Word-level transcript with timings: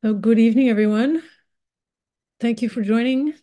Good 0.00 0.38
evening, 0.38 0.68
everyone. 0.68 1.24
Thank 2.38 2.62
you 2.62 2.68
for 2.68 2.82
joining 2.82 3.34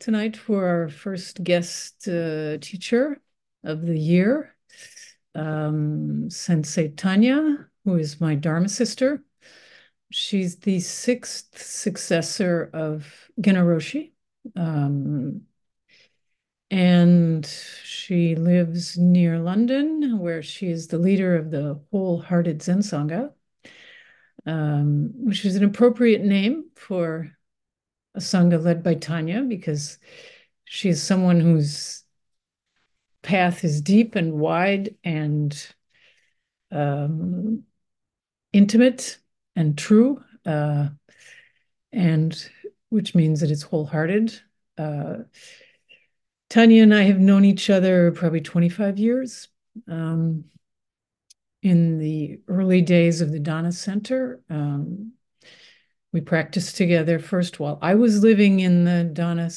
tonight 0.00 0.36
for 0.36 0.66
our 0.66 0.88
first 0.88 1.44
guest 1.44 2.08
uh, 2.08 2.58
teacher 2.58 3.20
of 3.62 3.82
the 3.82 3.96
year, 3.96 4.56
um, 5.36 6.28
Sensei 6.30 6.88
Tania, 6.88 7.68
who 7.84 7.94
is 7.94 8.20
my 8.20 8.34
Dharma 8.34 8.68
sister. 8.68 9.22
She's 10.10 10.56
the 10.56 10.80
sixth 10.80 11.62
successor 11.62 12.68
of 12.74 13.30
Genno 13.40 13.64
Roshi. 13.64 14.10
Um, 14.56 15.42
and 16.72 17.46
she 17.84 18.34
lives 18.34 18.98
near 18.98 19.38
London, 19.38 20.18
where 20.18 20.42
she 20.42 20.70
is 20.70 20.88
the 20.88 20.98
leader 20.98 21.36
of 21.36 21.52
the 21.52 21.80
Wholehearted 21.92 22.62
Zen 22.62 22.80
Sangha 22.80 23.32
um, 24.46 25.10
which 25.14 25.44
is 25.44 25.56
an 25.56 25.64
appropriate 25.64 26.22
name 26.22 26.64
for 26.74 27.30
a 28.14 28.20
sangha 28.20 28.62
led 28.62 28.82
by 28.82 28.94
Tania 28.94 29.42
because 29.42 29.98
she 30.64 30.88
is 30.88 31.02
someone 31.02 31.40
whose 31.40 32.04
path 33.22 33.64
is 33.64 33.80
deep 33.82 34.14
and 34.14 34.34
wide 34.34 34.94
and 35.04 35.74
um, 36.72 37.64
intimate 38.52 39.18
and 39.56 39.76
true, 39.76 40.22
uh, 40.46 40.88
and 41.92 42.50
which 42.88 43.14
means 43.14 43.40
that 43.40 43.50
it's 43.50 43.62
wholehearted. 43.62 44.40
Uh, 44.78 45.18
Tania 46.48 46.82
and 46.82 46.94
I 46.94 47.02
have 47.02 47.20
known 47.20 47.44
each 47.44 47.70
other 47.70 48.10
probably 48.12 48.40
25 48.40 48.98
years. 48.98 49.48
Um, 49.88 50.44
in 51.62 51.98
the 51.98 52.40
early 52.48 52.80
days 52.82 53.20
of 53.20 53.32
the 53.32 53.40
Dana 53.40 53.72
Center. 53.72 54.40
Um, 54.48 55.12
we 56.12 56.20
practiced 56.20 56.76
together 56.76 57.18
first 57.18 57.60
while 57.60 57.78
I 57.82 57.94
was 57.94 58.22
living 58.22 58.60
in 58.60 58.84
the 58.84 59.04
Dana 59.04 59.50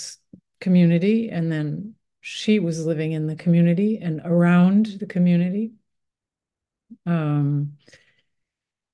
community, 0.59 1.30
and 1.30 1.52
then 1.52 1.95
she 2.22 2.59
was 2.59 2.86
living 2.86 3.11
in 3.11 3.27
the 3.27 3.36
community 3.36 4.00
and 4.02 4.22
around 4.23 4.97
the 5.00 5.05
community. 5.05 5.73
Um, 7.05 7.73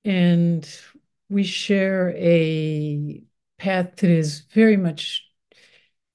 and 0.04 0.68
we 1.28 1.44
share 1.44 2.14
a 2.16 3.22
path 3.58 3.96
that 3.96 4.10
is 4.10 4.40
very 4.52 4.76
much 4.76 5.26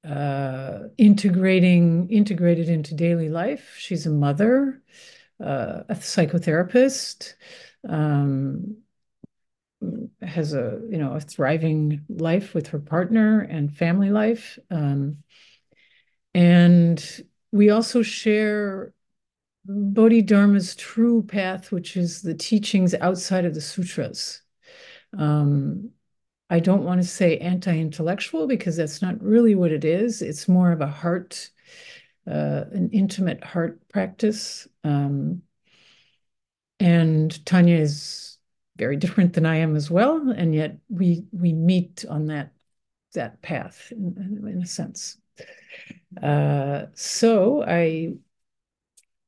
uh, 0.03 0.79
integrating 0.97 2.09
integrated 2.09 2.69
into 2.69 2.95
daily 2.95 3.29
life. 3.29 3.75
She's 3.77 4.05
a 4.05 4.11
mother 4.11 4.81
uh, 5.43 5.83
a 5.89 5.95
psychotherapist, 5.95 7.33
um, 7.87 8.77
has 10.21 10.53
a 10.53 10.81
you 10.89 10.97
know 10.97 11.13
a 11.13 11.19
thriving 11.19 12.01
life 12.09 12.53
with 12.53 12.67
her 12.67 12.79
partner 12.79 13.41
and 13.41 13.75
family 13.75 14.09
life, 14.09 14.57
um, 14.71 15.17
and 16.33 17.23
we 17.51 17.69
also 17.69 18.01
share 18.01 18.93
Bodhidharma's 19.67 20.75
true 20.75 21.23
path, 21.23 21.71
which 21.71 21.97
is 21.97 22.21
the 22.21 22.33
teachings 22.35 22.93
outside 22.93 23.45
of 23.45 23.53
the 23.53 23.61
sutras. 23.61 24.41
Um, 25.17 25.91
I 26.49 26.59
don't 26.59 26.83
want 26.83 27.01
to 27.01 27.07
say 27.07 27.37
anti-intellectual 27.39 28.47
because 28.47 28.77
that's 28.77 29.01
not 29.01 29.21
really 29.21 29.55
what 29.55 29.71
it 29.71 29.83
is. 29.83 30.21
It's 30.21 30.47
more 30.47 30.71
of 30.71 30.81
a 30.81 30.87
heart 30.87 31.49
uh, 32.27 32.65
an 32.71 32.89
intimate 32.91 33.43
heart 33.43 33.87
practice. 33.89 34.67
Um, 34.83 35.41
and 36.79 37.45
Tania 37.45 37.77
is 37.79 38.37
very 38.77 38.95
different 38.97 39.33
than 39.33 39.45
I 39.45 39.57
am 39.57 39.75
as 39.75 39.89
well, 39.89 40.31
and 40.31 40.53
yet 40.53 40.77
we 40.89 41.25
we 41.31 41.53
meet 41.53 42.05
on 42.09 42.25
that 42.27 42.51
that 43.13 43.41
path 43.41 43.91
in, 43.91 44.45
in 44.47 44.61
a 44.61 44.65
sense. 44.65 45.17
Uh, 46.21 46.85
so 46.93 47.63
I 47.63 48.13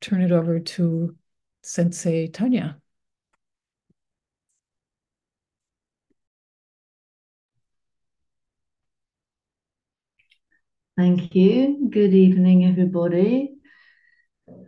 turn 0.02 0.22
it 0.22 0.32
over 0.32 0.60
to 0.60 1.16
Sensei 1.64 2.28
Tania. 2.28 2.80
Thank 10.98 11.34
you. 11.34 11.88
Good 11.90 12.14
evening, 12.14 12.66
everybody. 12.66 13.54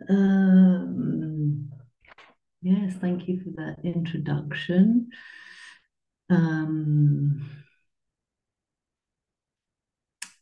Um, 0.08 1.70
yes, 2.62 2.94
thank 3.00 3.28
you 3.28 3.40
for 3.42 3.50
that 3.62 3.78
introduction. 3.84 5.10
Um, 6.30 7.42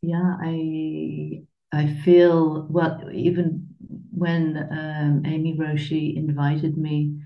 yeah, 0.03 0.37
I 0.41 1.43
I 1.73 1.95
feel 2.05 2.67
well. 2.71 3.01
Even 3.13 3.69
when 4.11 4.57
um, 4.71 5.23
Amy 5.27 5.57
Roshi 5.57 6.17
invited 6.17 6.77
me 6.77 7.21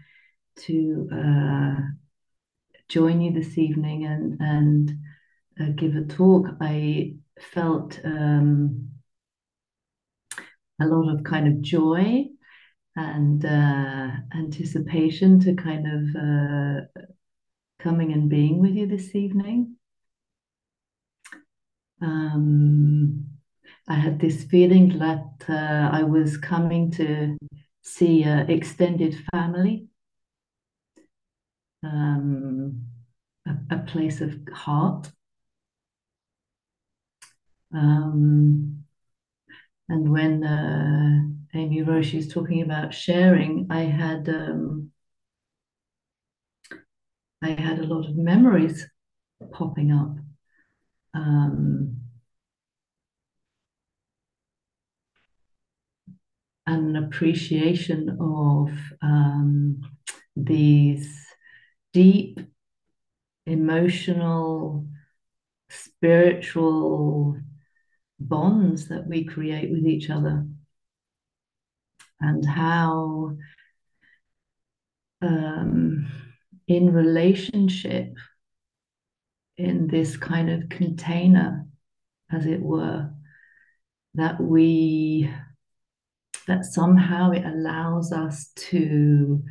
to 0.67 1.09
uh, 1.13 1.81
join 2.89 3.21
you 3.21 3.33
this 3.33 3.59
evening 3.59 4.05
and 4.07 4.41
and 4.41 4.93
uh, 5.61 5.73
give 5.77 5.97
a 5.97 6.05
talk, 6.05 6.47
I 6.61 7.17
felt 7.43 8.01
um, 8.05 8.89
a 10.81 10.87
lot 10.87 11.15
of 11.15 11.25
kind 11.25 11.49
of 11.49 11.61
joy 11.61 12.25
and 12.97 13.45
uh, 13.45 14.11
anticipation 14.37 15.41
to 15.41 15.55
kind 15.55 15.87
of 15.87 16.17
uh, 16.17 17.03
coming 17.81 18.13
and 18.13 18.29
being 18.29 18.61
with 18.61 18.73
you 18.73 18.87
this 18.87 19.15
evening. 19.15 19.77
Um, 22.01 23.27
I 23.89 23.95
had 23.95 24.21
this 24.21 24.45
feeling 24.45 24.99
that 24.99 25.45
uh, 25.49 25.97
I 25.97 26.03
was 26.03 26.37
coming 26.37 26.91
to 26.93 27.37
see 27.83 28.23
an 28.23 28.51
extended 28.51 29.17
family, 29.33 29.87
um, 31.83 32.85
a, 33.47 33.77
a 33.77 33.79
place 33.81 34.21
of 34.21 34.37
heart. 34.53 35.11
Um, 37.75 38.85
and 39.89 40.11
when 40.11 40.45
uh, 40.45 41.59
Amy 41.59 41.83
Roshi 41.83 42.19
is 42.19 42.29
talking 42.33 42.63
about 42.63 42.95
sharing, 42.95 43.67
I 43.71 43.81
had 43.81 44.29
um, 44.29 44.91
I 47.43 47.51
had 47.51 47.79
a 47.79 47.87
lot 47.87 48.09
of 48.09 48.17
memories 48.17 48.87
popping 49.53 49.91
up. 49.91 50.17
Um, 51.15 51.99
an 56.67 56.97
appreciation 56.97 58.17
of 58.21 58.71
um, 59.03 59.81
these 60.37 61.27
deep 61.93 62.39
emotional, 63.47 64.87
spiritual 65.71 67.39
bonds 68.29 68.89
that 68.89 69.07
we 69.07 69.25
create 69.25 69.71
with 69.71 69.87
each 69.87 70.11
other 70.11 70.47
and 72.21 72.47
how 72.47 73.33
um, 75.21 76.07
in 76.67 76.93
relationship 76.93 78.15
in 79.57 79.87
this 79.87 80.17
kind 80.17 80.51
of 80.51 80.69
container 80.69 81.67
as 82.31 82.47
it 82.47 82.61
were 82.61 83.11
that 84.15 84.41
we 84.41 85.31
that 86.49 86.65
somehow 86.65 87.31
it 87.31 87.45
allows 87.45 88.13
us 88.13 88.51
to 88.57 89.43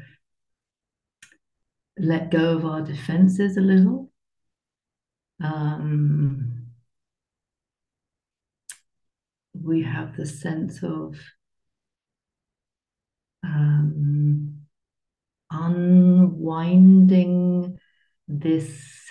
let 1.97 2.31
go 2.31 2.57
of 2.57 2.65
our 2.65 2.81
defenses 2.81 3.57
a 3.57 3.61
little. 3.61 4.11
Um, 5.43 6.60
we 9.63 9.83
have 9.83 10.15
the 10.17 10.25
sense 10.25 10.81
of 10.83 11.15
um, 13.43 14.61
unwinding 15.51 16.99
this 18.27 19.09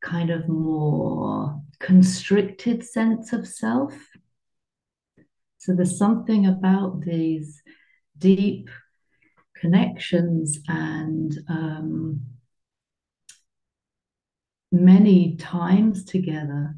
kind 0.00 0.30
of 0.30 0.48
more 0.48 1.60
constricted 1.78 2.84
sense 2.84 3.32
of 3.32 3.46
self. 3.46 3.94
So 5.58 5.74
there's 5.74 5.98
something 5.98 6.46
about 6.46 7.02
these 7.02 7.62
deep 8.16 8.70
connections 9.56 10.58
and 10.68 11.36
um, 11.48 12.20
many 14.70 15.36
times 15.36 16.04
together 16.04 16.74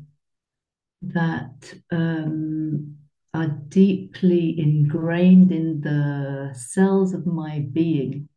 that 1.02 1.74
um, 1.90 2.96
are 3.32 3.48
deeply 3.68 4.58
ingrained 4.58 5.52
in 5.52 5.80
the 5.80 6.52
cells 6.54 7.14
of 7.14 7.26
my 7.26 7.66
being. 7.72 8.28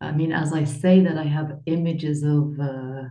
I 0.00 0.12
mean, 0.12 0.32
as 0.32 0.52
I 0.52 0.64
say 0.64 1.00
that, 1.00 1.18
I 1.18 1.24
have 1.24 1.60
images 1.66 2.22
of 2.22 2.58
uh, 2.58 3.02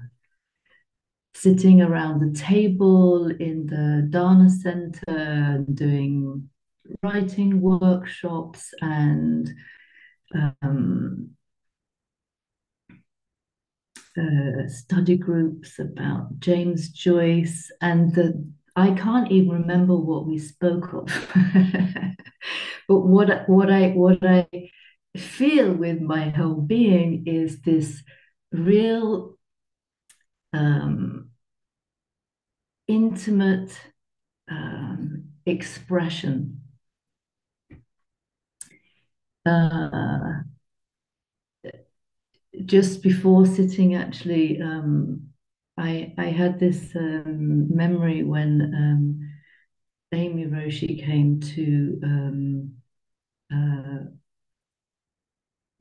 sitting 1.36 1.82
around 1.82 2.20
the 2.20 2.38
table 2.38 3.28
in 3.28 3.68
the 3.68 4.08
Dana 4.10 4.50
Center 4.50 5.64
doing 5.72 6.50
writing 7.04 7.62
workshops 7.62 8.74
and 8.82 9.50
um, 10.34 11.32
uh, 14.18 14.68
study 14.68 15.18
groups 15.18 15.80
about 15.80 16.40
James 16.40 16.90
Joyce, 16.90 17.72
and 17.82 18.14
the 18.14 18.50
I 18.76 18.92
can't 18.92 19.32
even 19.32 19.50
remember 19.50 19.96
what 19.96 20.26
we 20.26 20.38
spoke 20.40 20.94
of. 20.94 21.08
but 22.88 23.00
what 23.00 23.50
what 23.50 23.70
I 23.70 23.90
what 23.90 24.26
I 24.26 24.48
feel 25.18 25.74
with 25.74 26.02
my 26.02 26.30
whole 26.30 26.62
being 26.62 27.28
is 27.28 27.62
this 27.62 28.04
real 28.52 29.38
um, 30.54 31.30
intimate 32.88 33.80
um, 34.50 35.26
expression. 35.46 36.62
Uh, 39.46 40.42
just 42.66 43.02
before 43.02 43.46
sitting, 43.46 43.96
actually, 43.96 44.62
um, 44.62 45.30
I 45.78 46.14
I 46.18 46.26
had 46.26 46.60
this 46.60 46.96
um, 46.96 47.74
memory 47.74 48.24
when 48.24 48.62
um, 48.76 49.30
Amy 50.12 50.46
Roshi 50.46 51.04
came 51.06 51.40
to 51.40 52.00
um, 52.04 52.74
uh, 53.54 54.10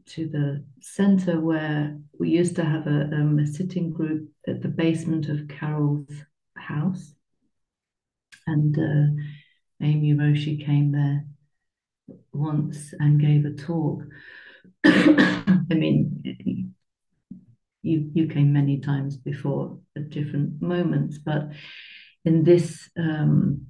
to 0.07 0.29
the 0.29 0.65
center 0.81 1.41
where 1.41 1.99
we 2.19 2.31
used 2.31 2.57
to 2.57 2.65
have 2.65 2.87
a, 2.87 3.11
um, 3.13 3.39
a 3.39 3.47
sitting 3.47 3.93
group 3.93 4.29
at 4.47 4.63
the 4.63 4.69
basement 4.69 5.29
of 5.29 5.49
Carol's 5.49 6.11
house, 6.57 7.15
and 8.47 8.79
uh, 8.79 9.23
Amy 9.83 10.15
Roshi 10.15 10.65
came 10.65 10.93
there 10.93 11.25
once 12.33 12.95
and 12.99 13.21
gave 13.21 13.45
a 13.45 13.53
talk. 13.53 14.03
I 14.85 15.75
mean, 15.75 16.75
you 17.83 18.11
you 18.13 18.29
came 18.29 18.53
many 18.53 18.81
times 18.81 19.17
before 19.17 19.79
at 19.97 20.11
different 20.11 20.61
moments, 20.61 21.19
but 21.19 21.51
in 22.25 22.45
this 22.45 22.91
um, 22.97 23.67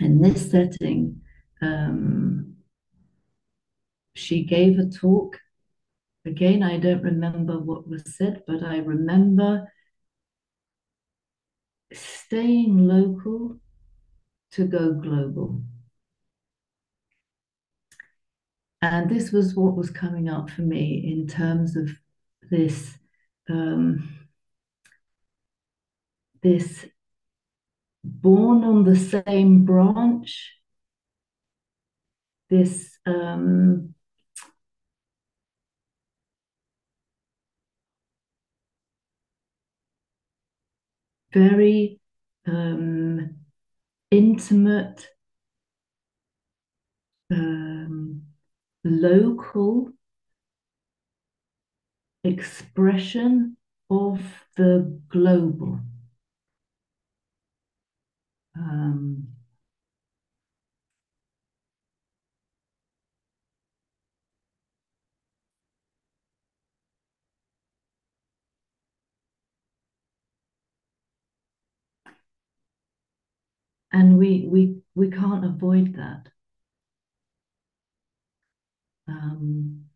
in 0.00 0.20
this 0.20 0.50
setting, 0.50 1.20
um, 1.62 2.56
she 4.14 4.44
gave 4.44 4.78
a 4.78 4.86
talk. 4.88 5.38
Again, 6.26 6.62
I 6.62 6.78
don't 6.78 7.02
remember 7.02 7.58
what 7.58 7.86
was 7.86 8.16
said, 8.16 8.42
but 8.46 8.62
I 8.62 8.78
remember 8.78 9.70
staying 11.92 12.88
local 12.88 13.60
to 14.52 14.66
go 14.66 14.94
global. 14.94 15.62
And 18.84 19.08
this 19.08 19.32
was 19.32 19.54
what 19.56 19.76
was 19.76 19.88
coming 19.88 20.28
up 20.28 20.50
for 20.50 20.60
me 20.60 21.10
in 21.10 21.26
terms 21.26 21.74
of 21.74 21.88
this 22.50 22.92
um, 23.48 24.26
this 26.42 26.84
born 28.04 28.62
on 28.62 28.84
the 28.84 28.94
same 28.94 29.64
branch, 29.64 30.52
this 32.50 32.98
um, 33.06 33.94
very 41.32 42.00
um, 42.46 43.36
intimate, 44.10 45.08
um, 47.30 48.23
local 48.84 49.92
expression 52.24 53.56
of 53.88 54.20
the 54.56 55.00
global. 55.08 55.78
Um, 58.56 59.28
and 73.92 74.18
we 74.18 74.46
we 74.46 74.82
we 74.94 75.10
can't 75.10 75.42
avoid 75.44 75.94
that. 75.94 76.28
Um, 79.08 79.86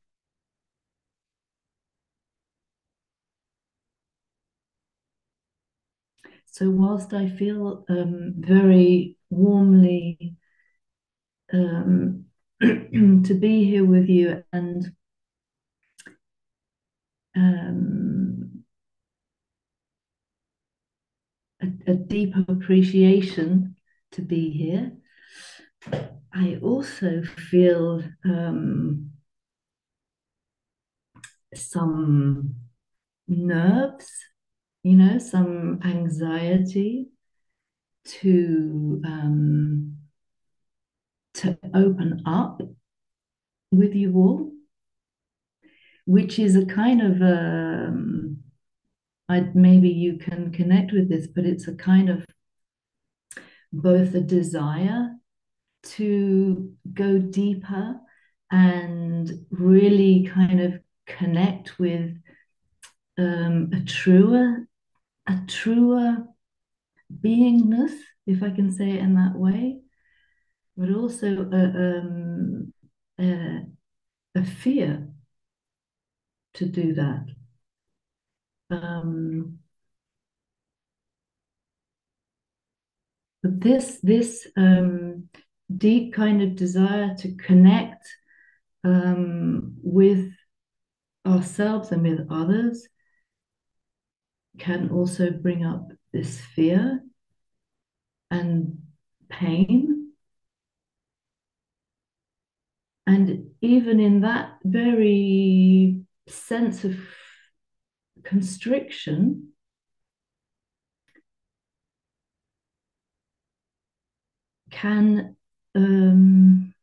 so 6.47 6.71
whilst 6.71 7.13
I 7.13 7.29
feel 7.29 7.85
um, 7.89 8.35
very 8.39 9.17
warmly 9.31 10.37
um, 11.53 12.25
to 12.61 13.35
be 13.35 13.65
here 13.65 13.85
with 13.85 14.09
you 14.09 14.45
and 14.53 14.93
um, 17.37 18.65
a, 21.63 21.93
a 21.93 21.95
deep 21.95 22.35
appreciation 22.49 23.77
to 24.13 24.23
be 24.23 24.51
here. 24.51 24.93
I 26.33 26.59
also 26.63 27.23
feel 27.23 28.03
um, 28.25 29.11
some 31.55 32.55
nerves, 33.27 34.11
you 34.83 34.97
know, 34.97 35.19
some 35.19 35.81
anxiety 35.85 37.09
to 38.05 39.03
um, 39.05 39.97
to 41.35 41.59
open 41.75 42.23
up 42.27 42.61
with 43.71 43.95
you 43.95 44.15
all, 44.15 44.53
which 46.07 46.39
is 46.39 46.57
a 46.57 46.67
kind 46.67 47.01
of 47.01 47.23
um, 47.23 48.39
I 49.29 49.47
maybe 49.55 49.89
you 49.89 50.19
can 50.19 50.53
connect 50.53 50.93
with 50.93 51.09
this, 51.09 51.27
but 51.27 51.45
it's 51.45 51.69
a 51.69 51.75
kind 51.75 52.09
of 52.09 52.25
both 53.73 54.15
a 54.15 54.21
desire 54.21 55.18
to 55.83 56.73
go 56.93 57.19
deeper 57.19 58.01
and 58.51 59.31
really 59.51 60.31
kind 60.33 60.61
of 60.61 60.81
connect 61.07 61.79
with 61.79 62.17
um, 63.19 63.71
a 63.73 63.81
truer, 63.85 64.67
a 65.27 65.39
truer 65.47 66.25
beingness, 67.13 67.93
if 68.27 68.43
I 68.43 68.51
can 68.51 68.71
say 68.71 68.91
it 68.91 69.01
in 69.01 69.15
that 69.15 69.35
way, 69.35 69.81
but 70.77 70.91
also 70.91 71.49
a, 71.51 71.99
um, 71.99 72.73
a, 73.19 73.61
a 74.35 74.45
fear 74.45 75.09
to 76.55 76.67
do 76.67 76.95
that. 76.95 77.27
Um, 78.71 79.59
but 83.43 83.61
this 83.61 83.99
this 84.03 84.47
um, 84.57 85.29
deep 85.77 86.15
kind 86.15 86.43
of 86.43 86.57
desire 86.57 87.15
to 87.19 87.35
connect 87.37 88.09
um, 88.85 89.75
with 89.83 90.31
ourselves 91.27 91.93
and 91.93 92.03
with 92.03 92.27
others 92.31 92.89
can 94.59 94.91
also 94.91 95.31
bring 95.31 95.65
up 95.65 95.89
this 96.13 96.41
fear 96.41 97.01
and 98.31 98.79
pain. 99.29 100.13
And 103.07 103.51
even 103.61 104.01
in 104.01 104.21
that 104.21 104.59
very 104.65 106.03
sense 106.27 106.85
of 106.85 106.97
constriction, 108.25 109.53
can 114.71 115.37
um, 115.75 116.75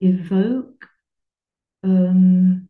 evoke 0.00 0.88
um, 1.84 2.68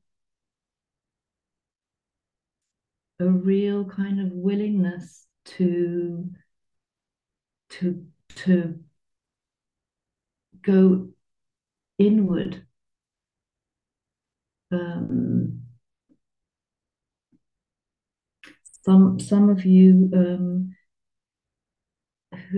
a 3.21 3.27
real 3.27 3.85
kind 3.85 4.21
of 4.21 4.33
willingness 4.33 5.27
to 5.45 6.29
to 7.71 8.07
to 8.29 8.79
go 10.63 11.09
inward. 11.99 12.67
Um, 14.73 15.63
some 18.85 19.21
some 19.21 19.49
of 19.51 19.65
you 19.65 20.11
um, 20.15 20.75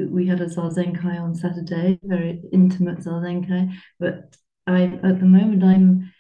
we 0.09 0.27
had 0.27 0.41
a 0.41 0.47
zazenkai 0.47 1.21
on 1.21 1.35
Saturday, 1.35 1.99
very 2.03 2.41
intimate 2.53 2.99
zazenkai, 2.99 3.73
but 3.99 4.37
I 4.67 4.85
at 5.03 5.21
the 5.21 5.27
moment 5.27 5.63
I'm 5.63 6.13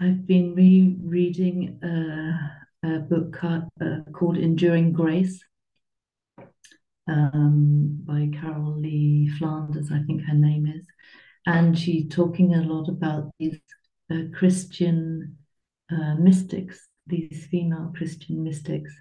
I've 0.00 0.26
been 0.26 0.54
rereading 0.54 1.78
a, 1.82 2.86
a 2.86 2.98
book 2.98 3.32
called, 3.32 3.64
uh, 3.80 4.10
called 4.12 4.36
Enduring 4.36 4.92
Grace 4.92 5.42
um, 7.08 8.00
by 8.04 8.28
Carol 8.38 8.78
Lee 8.78 9.28
Flinders, 9.38 9.90
I 9.92 10.02
think 10.02 10.22
her 10.22 10.34
name 10.34 10.66
is. 10.66 10.86
And 11.46 11.78
she's 11.78 12.08
talking 12.08 12.54
a 12.54 12.62
lot 12.62 12.88
about 12.88 13.30
these 13.38 13.58
uh, 14.10 14.22
Christian 14.34 15.36
uh, 15.90 16.14
mystics, 16.16 16.88
these 17.06 17.46
female 17.50 17.92
Christian 17.96 18.42
mystics. 18.42 18.92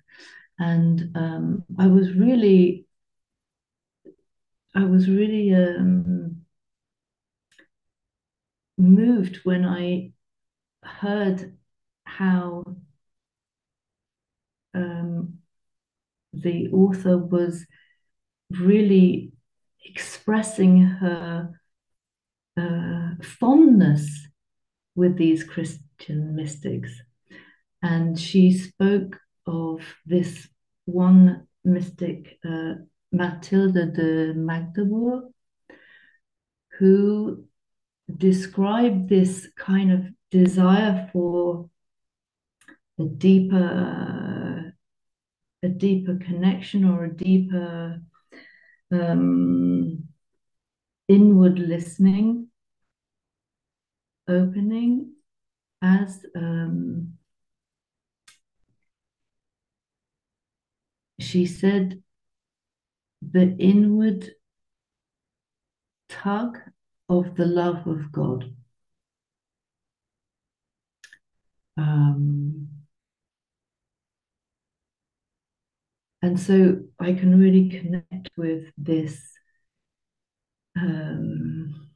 And 0.59 1.11
um, 1.15 1.63
I 1.77 1.87
was 1.87 2.13
really, 2.13 2.85
I 4.75 4.83
was 4.83 5.09
really 5.09 5.53
um, 5.53 6.43
moved 8.77 9.39
when 9.43 9.65
I 9.65 10.11
heard 10.83 11.57
how 12.05 12.63
um, 14.73 15.39
the 16.33 16.69
author 16.71 17.17
was 17.17 17.65
really 18.49 19.31
expressing 19.85 20.81
her 20.81 21.59
uh, 22.57 23.09
fondness 23.21 24.27
with 24.95 25.17
these 25.17 25.43
Christian 25.43 26.35
mystics. 26.35 26.91
And 27.81 28.19
she 28.19 28.51
spoke 28.51 29.19
of 29.45 29.81
this 30.05 30.47
one 30.85 31.47
mystic, 31.63 32.39
uh, 32.45 32.75
Mathilde 33.11 33.93
de 33.93 34.33
Magdeburg, 34.33 35.25
who 36.79 37.45
described 38.17 39.07
this 39.07 39.47
kind 39.55 39.91
of 39.91 40.05
desire 40.31 41.09
for 41.13 41.69
a 42.99 43.03
deeper 43.03 44.73
a 45.63 45.69
deeper 45.69 46.15
connection 46.17 46.83
or 46.83 47.05
a 47.05 47.13
deeper 47.13 48.01
um, 48.91 50.03
inward 51.07 51.57
listening 51.57 52.47
opening 54.27 55.13
as 55.81 56.25
um, 56.35 57.13
she 61.23 61.45
said 61.45 62.01
the 63.21 63.55
inward 63.57 64.29
tug 66.09 66.57
of 67.09 67.35
the 67.35 67.45
love 67.45 67.87
of 67.87 68.11
God. 68.11 68.53
Um, 71.77 72.67
and 76.21 76.39
so 76.39 76.79
I 76.99 77.13
can 77.13 77.39
really 77.39 77.69
connect 77.69 78.29
with 78.37 78.65
this 78.77 79.21
um, 80.77 81.89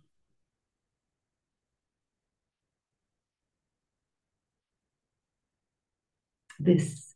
this 6.60 7.07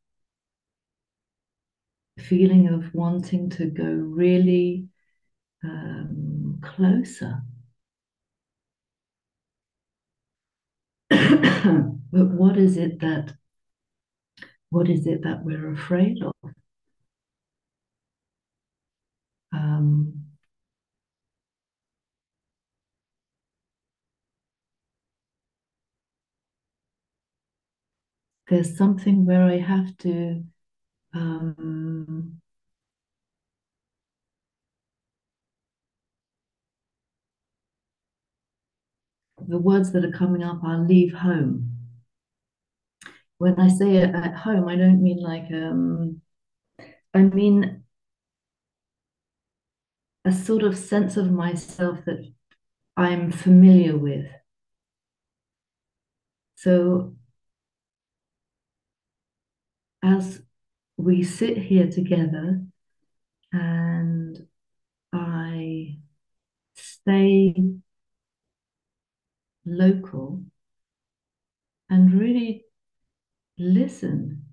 feeling 2.32 2.70
of 2.70 2.94
wanting 2.96 3.50
to 3.50 3.66
go 3.66 3.84
really 3.84 4.88
um, 5.66 6.60
closer. 6.64 7.42
but 11.10 11.98
what 12.12 12.58
is 12.58 12.78
it 12.78 13.02
that 13.02 13.34
what 14.70 14.90
is 14.90 15.06
it 15.06 15.24
that 15.24 15.44
we're 15.44 15.72
afraid 15.74 16.18
of? 16.24 16.52
Um, 19.54 20.26
there's 28.50 28.78
something 28.78 29.26
where 29.26 29.44
I 29.46 29.58
have 29.58 29.98
to 30.00 30.44
um, 31.14 32.42
the 39.48 39.58
words 39.58 39.92
that 39.92 40.06
are 40.06 40.12
coming 40.12 40.42
up 40.42 40.64
are 40.64 40.78
leave 40.80 41.14
home. 41.14 41.78
When 43.38 43.60
I 43.60 43.68
say 43.70 43.98
at 43.98 44.36
home, 44.36 44.68
I 44.68 44.76
don't 44.76 45.02
mean 45.02 45.18
like 45.22 45.52
um, 45.52 46.22
I 47.14 47.20
mean 47.24 47.84
a 50.26 50.32
sort 50.32 50.64
of 50.64 50.76
sense 50.78 51.16
of 51.18 51.32
myself 51.32 52.04
that 52.06 52.32
I'm 52.98 53.32
familiar 53.32 53.98
with. 53.98 54.28
So 56.56 57.16
as 60.04 60.42
we 61.02 61.24
sit 61.24 61.58
here 61.58 61.90
together 61.90 62.62
and 63.52 64.48
I 65.12 65.98
stay 66.76 67.56
local 69.66 70.44
and 71.90 72.14
really 72.20 72.66
listen 73.58 74.46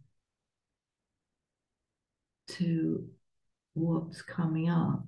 to 2.49 3.07
what's 3.75 4.23
coming 4.23 4.71
up. 4.71 5.05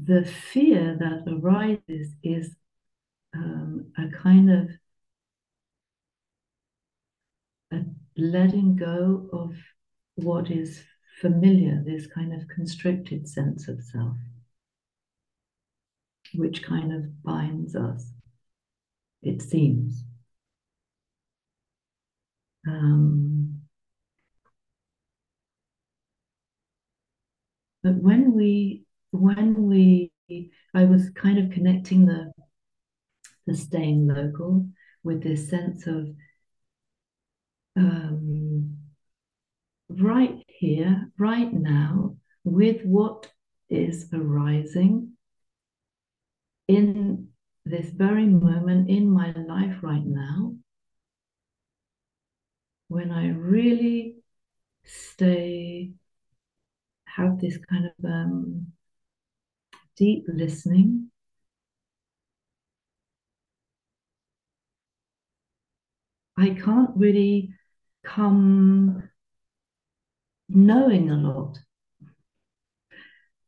The 0.00 0.24
fear 0.24 0.96
that 0.98 1.32
arises 1.32 2.12
is 2.24 2.56
um, 3.34 3.92
a 3.96 4.08
kind 4.08 4.50
of 4.50 4.68
a 7.72 7.84
letting 8.16 8.76
go 8.76 9.28
of 9.32 9.54
what 10.16 10.50
is 10.50 10.82
familiar, 11.20 11.82
this 11.84 12.06
kind 12.06 12.32
of 12.32 12.48
constricted 12.48 13.28
sense 13.28 13.68
of 13.68 13.82
self, 13.82 14.16
which 16.34 16.62
kind 16.62 16.92
of 16.92 17.22
binds 17.22 17.74
us, 17.74 18.12
it 19.22 19.42
seems. 19.42 20.04
Um, 22.66 23.62
but 27.82 27.94
when 27.96 28.34
we, 28.34 28.84
when 29.10 29.66
we, 29.66 30.12
I 30.74 30.84
was 30.84 31.10
kind 31.10 31.38
of 31.38 31.50
connecting 31.50 32.06
the 32.06 32.32
the 33.46 33.56
staying 33.56 34.06
local 34.06 34.68
with 35.02 35.22
this 35.22 35.48
sense 35.48 35.86
of 35.86 36.08
um, 37.76 38.78
right 39.88 40.42
here, 40.48 41.10
right 41.18 41.52
now, 41.52 42.16
with 42.44 42.82
what 42.82 43.30
is 43.70 44.08
arising 44.12 45.12
in 46.68 47.28
this 47.64 47.90
very 47.90 48.26
moment 48.26 48.90
in 48.90 49.10
my 49.10 49.32
life 49.32 49.76
right 49.82 50.04
now, 50.04 50.54
when 52.88 53.10
I 53.10 53.28
really 53.28 54.16
stay, 54.84 55.92
have 57.06 57.40
this 57.40 57.58
kind 57.68 57.86
of 57.86 58.04
um, 58.04 58.66
deep 59.96 60.24
listening 60.28 61.10
I 66.36 66.50
can't 66.50 66.90
really 66.96 67.54
come 68.04 69.08
knowing 70.48 71.10
a 71.10 71.16
lot. 71.16 71.58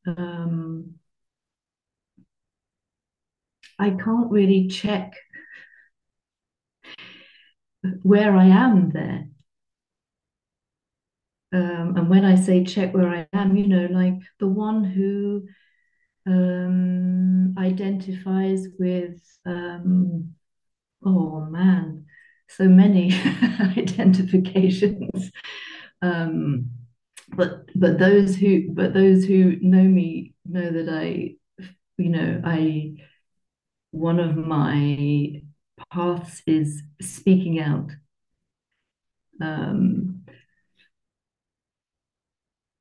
Um, 0.06 0.94
I 3.78 3.90
can't 3.90 4.30
really 4.30 4.68
check 4.68 5.14
where 8.02 8.36
I 8.36 8.46
am 8.46 8.90
there. 8.90 9.28
Um, 11.52 11.94
and 11.96 12.10
when 12.10 12.24
I 12.24 12.34
say 12.34 12.64
check 12.64 12.94
where 12.94 13.08
I 13.08 13.26
am, 13.32 13.56
you 13.56 13.68
know, 13.68 13.86
like 13.86 14.14
the 14.40 14.48
one 14.48 14.82
who 14.82 15.46
um, 16.26 17.54
identifies 17.56 18.66
with, 18.78 19.20
um, 19.46 20.34
oh 21.04 21.40
man, 21.42 22.06
so 22.48 22.64
many 22.64 23.12
identifications. 23.60 25.30
Um, 26.02 26.70
but 27.36 27.70
but 27.74 27.98
those 27.98 28.36
who 28.36 28.70
but 28.72 28.94
those 28.94 29.24
who 29.24 29.56
know 29.60 29.82
me 29.82 30.34
know 30.44 30.70
that 30.70 30.88
I, 30.88 31.36
you 31.96 32.10
know, 32.10 32.40
I 32.44 32.96
one 33.90 34.18
of 34.20 34.36
my 34.36 35.42
paths 35.92 36.42
is 36.46 36.82
speaking 37.00 37.60
out. 37.60 37.90
Um, 39.40 40.24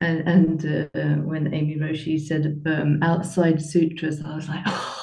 and 0.02 0.28
and 0.28 0.90
uh, 0.94 1.22
when 1.22 1.54
Amy 1.54 1.78
Roshi 1.78 2.20
said 2.20 2.62
um, 2.66 3.00
outside 3.02 3.62
sutras, 3.62 4.22
I 4.24 4.36
was 4.36 4.50
like, 4.50 4.64
oh, 4.66 5.00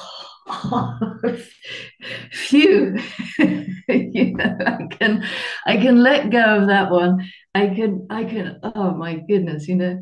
phew, 2.31 2.97
you 3.87 4.33
know, 4.35 4.57
I 4.65 4.87
can 4.89 5.23
I 5.65 5.77
can 5.77 6.01
let 6.03 6.29
go 6.29 6.43
of 6.61 6.67
that 6.67 6.91
one. 6.91 7.29
I 7.55 7.67
can 7.67 8.07
I 8.09 8.23
can. 8.23 8.59
Oh 8.63 8.91
my 8.91 9.15
goodness, 9.15 9.67
you 9.67 9.75
know, 9.75 10.01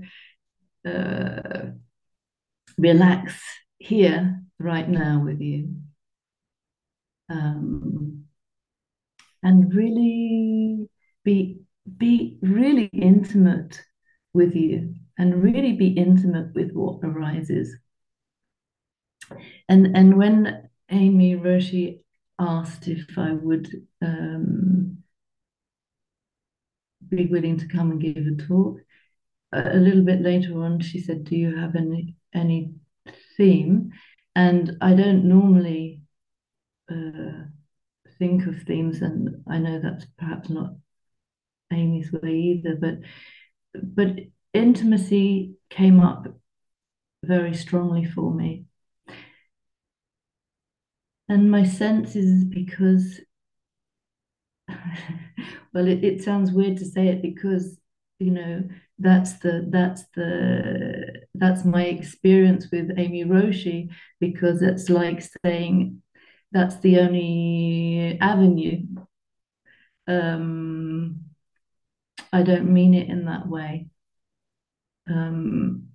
uh, 0.85 1.71
relax 2.77 3.41
here 3.77 4.41
right 4.59 4.87
now 4.87 5.21
with 5.23 5.39
you, 5.39 5.75
um, 7.29 8.25
and 9.43 9.73
really 9.73 10.89
be 11.23 11.59
be 11.97 12.37
really 12.41 12.89
intimate 12.93 13.81
with 14.33 14.55
you 14.55 14.93
and 15.17 15.43
really 15.43 15.73
be 15.73 15.89
intimate 15.89 16.53
with 16.53 16.71
what 16.71 16.99
arises. 17.03 17.75
And 19.67 19.95
and 19.95 20.17
when 20.17 20.69
Amy 20.89 21.35
Roshi 21.35 21.99
asked 22.39 22.87
if 22.87 23.17
I 23.17 23.33
would 23.33 23.69
um, 24.01 25.03
be 27.07 27.25
willing 27.25 27.57
to 27.57 27.67
come 27.67 27.91
and 27.91 28.01
give 28.01 28.17
a 28.17 28.35
talk, 28.47 28.79
a 29.51 29.77
little 29.77 30.03
bit 30.03 30.21
later 30.21 30.61
on, 30.61 30.79
she 30.79 30.99
said, 30.99 31.23
"Do 31.23 31.35
you 31.35 31.55
have 31.55 31.75
any 31.75 32.15
any 32.33 32.73
theme?" 33.37 33.91
And 34.35 34.77
I 34.81 34.93
don't 34.93 35.25
normally 35.25 36.01
uh, 36.89 37.45
think 38.17 38.45
of 38.47 38.61
themes, 38.63 39.01
and 39.01 39.43
I 39.47 39.57
know 39.59 39.79
that's 39.79 40.05
perhaps 40.17 40.49
not 40.49 40.75
Amy's 41.71 42.11
way 42.11 42.35
either, 42.35 42.75
but 42.75 42.99
but 43.83 44.19
intimacy 44.53 45.55
came 45.69 45.99
up 45.99 46.27
very 47.23 47.53
strongly 47.53 48.05
for 48.05 48.33
me. 48.33 48.65
And 51.29 51.51
my 51.51 51.63
sense 51.63 52.15
is 52.15 52.43
because, 52.43 53.21
well, 55.73 55.87
it, 55.87 56.03
it 56.03 56.23
sounds 56.23 56.51
weird 56.51 56.77
to 56.77 56.85
say 56.85 57.07
it 57.09 57.21
because, 57.21 57.79
you 58.19 58.31
know, 58.31 58.67
that's 58.97 59.39
the 59.39 59.65
that's 59.69 60.03
the 60.15 61.21
that's 61.35 61.63
my 61.63 61.85
experience 61.85 62.67
with 62.71 62.91
Amy 62.97 63.23
Roshi 63.23 63.89
because 64.19 64.61
it's 64.61 64.89
like 64.89 65.23
saying 65.45 66.01
that's 66.51 66.77
the 66.79 66.99
only 66.99 68.17
avenue. 68.19 68.85
Um, 70.07 71.25
I 72.33 72.43
don't 72.43 72.73
mean 72.73 72.93
it 72.93 73.07
in 73.09 73.25
that 73.25 73.47
way. 73.47 73.87
Um, 75.07 75.89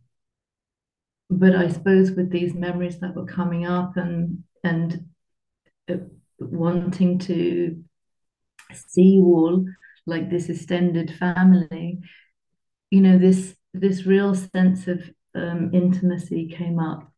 but 1.31 1.55
I 1.55 1.69
suppose 1.69 2.13
with 2.13 2.31
these 2.31 2.55
memories 2.55 3.01
that 3.01 3.15
were 3.15 3.27
coming 3.27 3.67
up 3.67 3.97
and 3.97 4.45
and 4.63 5.05
wanting 6.39 7.19
to 7.21 7.83
see 8.75 9.15
you 9.15 9.25
all 9.25 9.65
like 10.07 10.31
this 10.31 10.49
extended 10.49 11.15
family, 11.19 12.01
you 12.91 13.01
know, 13.01 13.19
this 13.19 13.57
this 13.73 14.07
real 14.07 14.35
sense 14.35 14.87
of 14.87 15.03
um, 15.35 15.71
intimacy 15.73 16.49
came 16.49 16.79
up. 16.79 17.11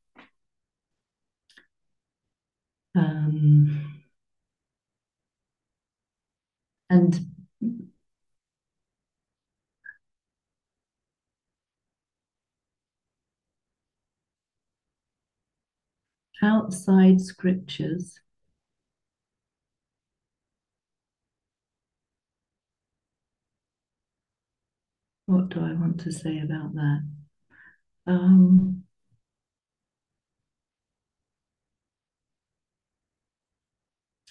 Um, 2.95 4.03
and 6.89 7.21
outside 16.43 17.21
scriptures, 17.21 18.21
what 25.27 25.49
do 25.51 25.61
I 25.61 25.73
want 25.75 26.01
to 26.01 26.13
say 26.13 26.39
about 26.39 26.75
that? 26.75 27.01
Um, 28.07 28.85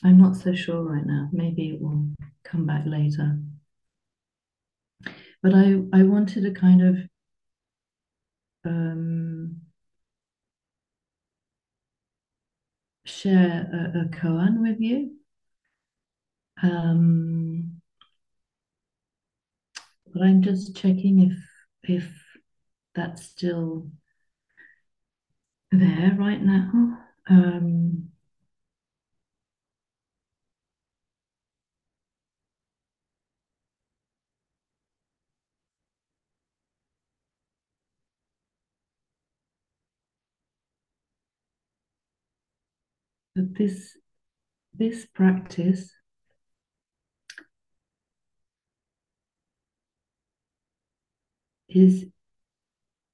I'm 0.04 0.18
not 0.18 0.36
so 0.36 0.54
sure 0.54 0.82
right 0.84 1.06
now. 1.06 1.30
Maybe 1.32 1.70
it 1.70 1.82
will 1.82 2.08
come 2.44 2.66
back 2.66 2.84
later. 2.86 3.40
But 5.42 5.54
I, 5.54 5.82
I 5.94 6.04
wanted 6.04 6.44
to 6.44 6.52
kind 6.52 6.82
of 6.82 6.98
um, 8.66 9.62
share 13.06 13.70
a, 13.72 14.00
a 14.00 14.06
koan 14.06 14.62
with 14.62 14.80
you. 14.80 15.12
Um, 16.64 17.45
but 20.16 20.24
I'm 20.24 20.42
just 20.44 20.78
checking 20.78 21.20
if 21.22 21.40
if 21.90 22.12
that's 22.96 23.24
still 23.26 23.90
there 25.72 26.16
right 26.18 26.42
now. 26.42 26.98
Um, 27.30 28.10
but 43.36 43.56
this 43.56 43.98
this 44.76 45.06
practice 45.08 45.92
is 51.76 52.06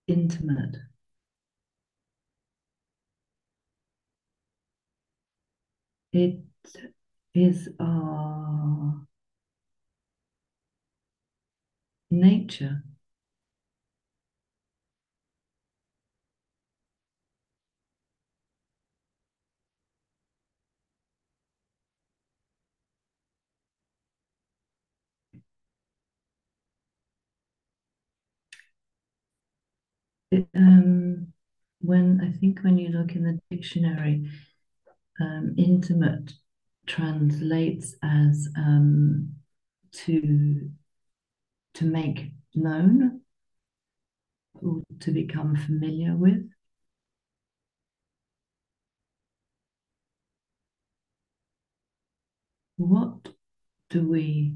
intimate. 0.07 0.77
It 6.13 6.41
is 7.33 7.69
our 7.79 9.07
nature. 12.11 12.83
Um, 30.55 31.27
when 31.81 32.21
I 32.21 32.37
think 32.37 32.61
when 32.61 32.77
you 32.77 32.89
look 32.89 33.15
in 33.15 33.23
the 33.23 33.39
dictionary, 33.49 34.29
um, 35.19 35.55
intimate 35.57 36.33
translates 36.87 37.95
as 38.03 38.47
um, 38.57 39.33
to 39.93 40.69
to 41.73 41.85
make 41.85 42.31
known 42.55 43.21
or 44.55 44.81
to 44.99 45.11
become 45.11 45.55
familiar 45.55 46.15
with. 46.15 46.49
What 52.77 53.29
do 53.89 54.07
we 54.09 54.55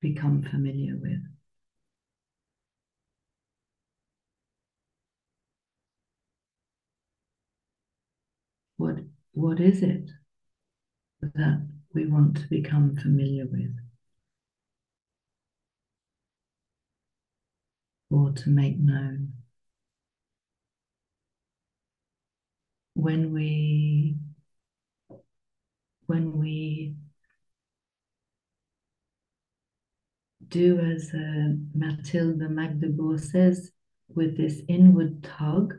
become 0.00 0.42
familiar 0.42 0.96
with? 0.96 1.20
What, 9.34 9.60
is 9.60 9.82
it 9.82 10.10
that 11.20 11.68
we 11.92 12.06
want 12.06 12.38
to 12.38 12.48
become 12.48 12.96
familiar 12.96 13.46
with? 13.46 13.76
Or 18.10 18.32
to 18.32 18.48
make 18.48 18.78
known? 18.78 19.34
when 22.94 23.32
we 23.32 24.16
when 26.06 26.38
we 26.38 26.94
do 30.48 30.78
as 30.78 31.10
uh, 31.12 31.54
Mathilde 31.74 32.38
Magdebourg 32.38 33.18
says, 33.20 33.72
with 34.08 34.36
this 34.36 34.60
inward 34.68 35.22
tug, 35.22 35.74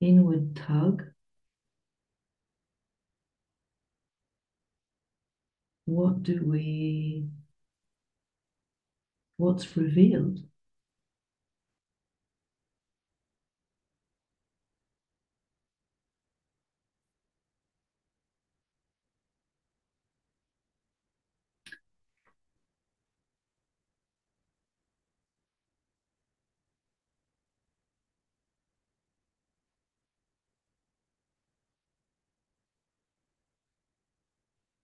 inward 0.00 0.56
tug, 0.56 1.02
what 5.94 6.22
do 6.22 6.42
we, 6.44 7.28
what's 9.36 9.76
revealed? 9.76 10.40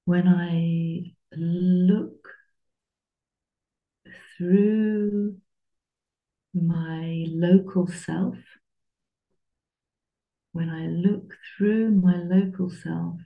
when 0.07 0.27
I 0.27 0.78
look 1.39 2.29
through 4.37 5.37
my 6.55 7.25
local 7.29 7.87
self, 7.87 8.37
when 10.53 10.69
I 10.69 10.87
look 10.89 11.35
through 11.57 11.91
my 11.93 12.17
local 12.17 12.71
self 12.71 13.21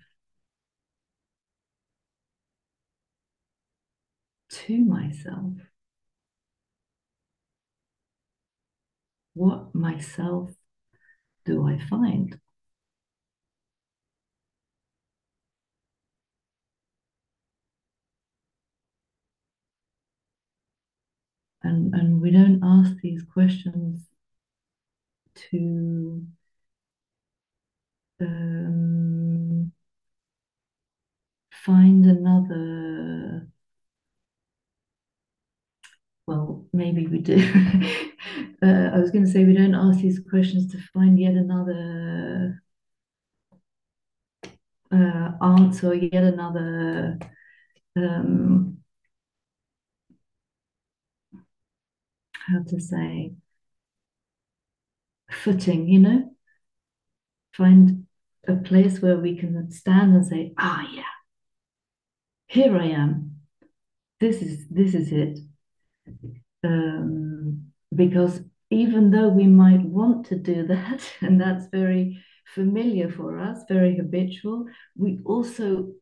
to 4.50 4.84
myself, 4.84 5.54
what 9.34 9.74
myself 9.74 10.50
do 11.44 11.66
I 11.66 11.78
find? 11.88 12.40
And 21.64 21.94
and 21.94 22.20
we 22.20 22.30
don't 22.30 22.60
ask 22.62 22.96
these 23.02 23.22
questions 23.24 24.08
to 25.34 26.26
um, 28.20 29.72
find 31.64 32.04
another 32.06 33.48
well 36.26 36.66
maybe 36.72 37.06
we 37.06 37.18
do. 37.18 37.38
Uh, 38.62 38.90
i 38.94 38.98
was 38.98 39.10
going 39.10 39.24
to 39.24 39.30
say 39.30 39.44
we 39.44 39.52
don't 39.52 39.74
ask 39.74 39.98
these 40.00 40.20
questions 40.30 40.70
to 40.70 40.78
find 40.94 41.18
yet 41.18 41.34
another 41.34 42.62
uh, 44.92 45.32
answer 45.42 45.94
yet 45.94 46.22
another 46.22 47.18
um, 47.96 48.81
how 52.48 52.62
to 52.68 52.80
say 52.80 53.32
footing, 55.30 55.88
you 55.88 55.98
know, 55.98 56.34
find 57.52 58.06
a 58.46 58.56
place 58.56 59.00
where 59.00 59.18
we 59.18 59.36
can 59.36 59.70
stand 59.70 60.14
and 60.14 60.26
say, 60.26 60.52
ah, 60.58 60.86
yeah, 60.92 61.02
here 62.46 62.76
I 62.76 62.86
am. 62.86 63.40
This 64.20 64.42
is 64.42 64.68
this 64.68 64.94
is 64.94 65.12
it. 65.12 65.38
Um, 66.64 67.72
because 67.94 68.40
even 68.70 69.10
though 69.10 69.28
we 69.28 69.46
might 69.46 69.82
want 69.82 70.26
to 70.26 70.36
do 70.36 70.66
that, 70.68 71.02
and 71.20 71.40
that's 71.40 71.66
very 71.66 72.22
familiar 72.54 73.10
for 73.10 73.38
us, 73.38 73.58
very 73.68 73.96
habitual, 73.96 74.66
we 74.96 75.20
also, 75.24 75.92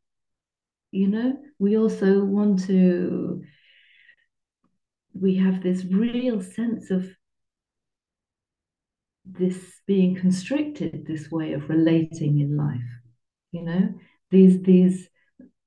you 0.91 1.09
know, 1.09 1.39
we 1.59 1.77
also 1.79 2.25
want 2.25 2.65
to 2.67 3.43
we 5.21 5.37
have 5.37 5.63
this 5.63 5.85
real 5.85 6.41
sense 6.41 6.91
of 6.91 7.07
this 9.25 9.81
being 9.87 10.17
constricted, 10.17 11.07
this 11.07 11.31
way 11.31 11.53
of 11.53 11.69
relating 11.69 12.41
in 12.41 12.57
life. 12.57 12.81
You 13.53 13.63
know, 13.63 13.95
these 14.31 14.63
these 14.63 15.09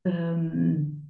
um, 0.05 1.03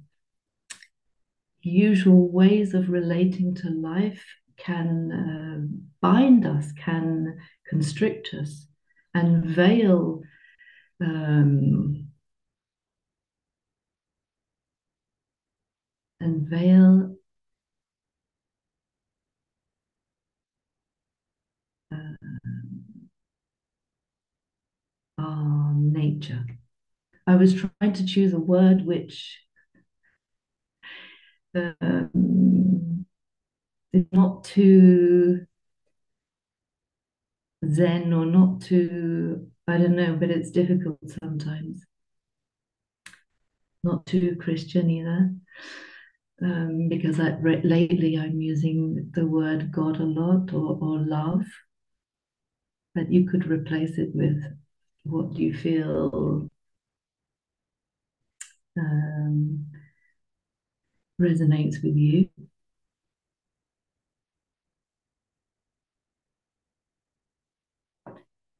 usual 1.62 2.30
ways 2.30 2.74
of 2.74 2.90
relating 2.90 3.54
to 3.56 3.70
life 3.70 4.24
can 4.56 5.10
uh, 5.10 5.86
bind 6.00 6.46
us, 6.46 6.70
can 6.72 7.38
constrict 7.68 8.34
us, 8.34 8.66
and 9.14 9.44
veil 9.44 10.20
um, 11.00 12.08
and 16.20 16.48
veil 16.48 17.13
our 25.24 25.74
nature. 25.74 26.44
I 27.26 27.36
was 27.36 27.54
trying 27.54 27.94
to 27.94 28.06
choose 28.06 28.32
a 28.32 28.38
word 28.38 28.84
which 28.84 29.40
um, 31.54 33.06
is 33.92 34.04
not 34.12 34.44
too 34.44 35.46
zen 37.70 38.12
or 38.12 38.26
not 38.26 38.60
too, 38.60 39.48
I 39.66 39.78
don't 39.78 39.96
know, 39.96 40.16
but 40.16 40.30
it's 40.30 40.50
difficult 40.50 40.98
sometimes. 41.22 41.84
Not 43.82 44.06
too 44.06 44.36
Christian 44.40 44.90
either. 44.90 45.34
Um, 46.42 46.88
because 46.88 47.20
I, 47.20 47.38
lately 47.62 48.18
I'm 48.18 48.40
using 48.40 49.10
the 49.14 49.24
word 49.24 49.70
God 49.70 50.00
a 50.00 50.04
lot 50.04 50.52
or, 50.52 50.78
or 50.80 50.98
love, 50.98 51.44
but 52.94 53.10
you 53.10 53.28
could 53.28 53.46
replace 53.46 53.98
it 53.98 54.10
with 54.14 54.42
what 55.04 55.34
do 55.34 55.42
you 55.42 55.54
feel 55.54 56.48
um, 58.78 59.66
resonates 61.20 61.82
with 61.82 61.96
you. 61.96 62.28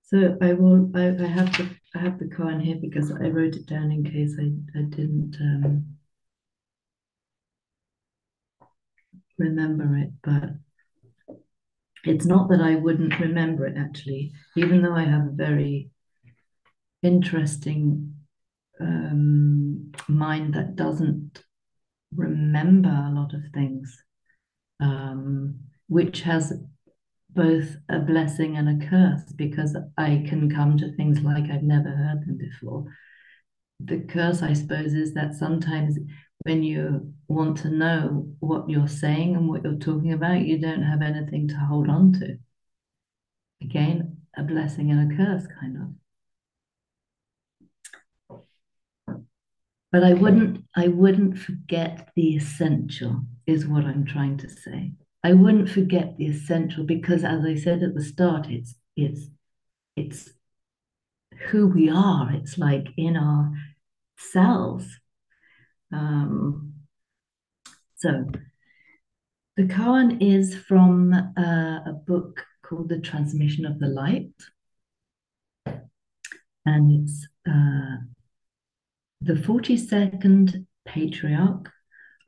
So 0.02 0.37
I 0.40 0.52
will. 0.52 0.90
I, 0.94 1.09
I 1.09 1.26
have 1.26 1.57
the 1.57 1.68
I 1.96 1.98
have 1.98 2.18
the 2.20 2.26
koan 2.26 2.62
here 2.62 2.76
because 2.80 3.11
I 3.11 3.28
wrote 3.28 3.57
it 3.57 3.66
down 3.66 3.90
in 3.90 4.04
case 4.04 4.37
I 4.38 4.52
I 4.78 4.83
didn't 4.83 5.37
um, 5.40 5.96
remember 9.38 9.96
it. 9.96 10.11
But 10.22 10.50
it's 12.04 12.26
not 12.26 12.48
that 12.50 12.61
I 12.61 12.76
wouldn't 12.76 13.18
remember 13.18 13.66
it 13.66 13.76
actually, 13.76 14.33
even 14.57 14.83
though 14.83 14.94
I 14.94 15.04
have 15.04 15.26
a 15.26 15.30
very 15.30 15.90
interesting 17.05 18.14
um, 18.81 19.93
mind 20.09 20.55
that 20.55 20.75
doesn't 20.75 21.45
remember 22.14 22.88
a 22.88 23.14
lot 23.14 23.35
of 23.35 23.43
things, 23.53 24.03
um, 24.81 25.61
which 25.88 26.23
has 26.23 26.53
both 27.31 27.77
a 27.88 27.99
blessing 27.99 28.57
and 28.57 28.83
a 28.83 28.87
curse 28.87 29.33
because 29.35 29.77
I 29.99 30.25
can 30.29 30.51
come 30.51 30.79
to 30.79 30.95
things 30.97 31.21
like 31.21 31.51
I've 31.51 31.62
never 31.62 31.90
heard 31.90 32.25
them 32.27 32.38
before. 32.38 32.85
The 33.81 33.99
curse, 33.99 34.43
I 34.43 34.53
suppose, 34.53 34.95
is 34.95 35.14
that 35.14 35.35
sometimes 35.35 35.99
when 36.45 36.62
you 36.62 37.12
want 37.29 37.59
to 37.59 37.71
know 37.71 38.29
what 38.38 38.69
you're 38.69 38.88
saying 38.88 39.35
and 39.35 39.49
what 39.49 39.64
you're 39.64 39.75
talking 39.75 40.12
about, 40.12 40.43
you 40.43 40.59
don't 40.59 40.83
have 40.83 41.03
anything 41.03 41.49
to 41.49 41.57
hold 41.57 41.88
on 41.88 42.12
to. 42.14 42.38
Again, 43.62 44.19
a 44.37 44.43
blessing 44.43 44.90
and 44.90 45.12
a 45.12 45.17
curse, 45.17 45.47
kind 45.61 45.77
of. 45.77 46.04
But 49.94 50.02
I 50.02 50.12
wouldn't 50.12 50.64
I 50.74 50.88
wouldn't 50.88 51.38
forget 51.38 52.09
the 52.16 52.35
essential 52.35 53.22
is 53.46 53.64
what 53.64 53.85
I'm 53.85 54.04
trying 54.04 54.38
to 54.38 54.48
say. 54.48 54.90
I 55.22 55.35
wouldn't 55.35 55.68
forget 55.68 56.16
the 56.16 56.26
essential 56.26 56.83
because 56.83 57.22
as 57.22 57.44
I 57.44 57.54
said 57.54 57.80
at 57.85 57.94
the 57.94 58.02
start 58.02 58.48
it's 58.50 58.74
it's 58.96 59.30
it's 59.94 60.30
who 61.46 61.68
we 61.68 61.88
are. 61.88 62.33
It's 62.33 62.59
like 62.59 62.88
in 62.96 63.16
our 63.16 63.52
cells. 64.18 64.85
Um, 65.92 66.72
so 67.94 68.24
the 69.57 69.62
koan 69.62 70.20
is 70.20 70.57
from 70.57 71.12
uh, 71.38 71.78
a 71.87 71.92
book 72.04 72.44
called 72.64 72.88
The 72.88 72.98
Transmission 72.98 73.64
of 73.64 73.78
the 73.78 73.87
Light. 73.87 74.33
and 76.66 77.00
it's 77.00 77.28
uh, 77.48 78.13
the 79.24 79.32
42nd 79.32 80.66
patriarch, 80.84 81.72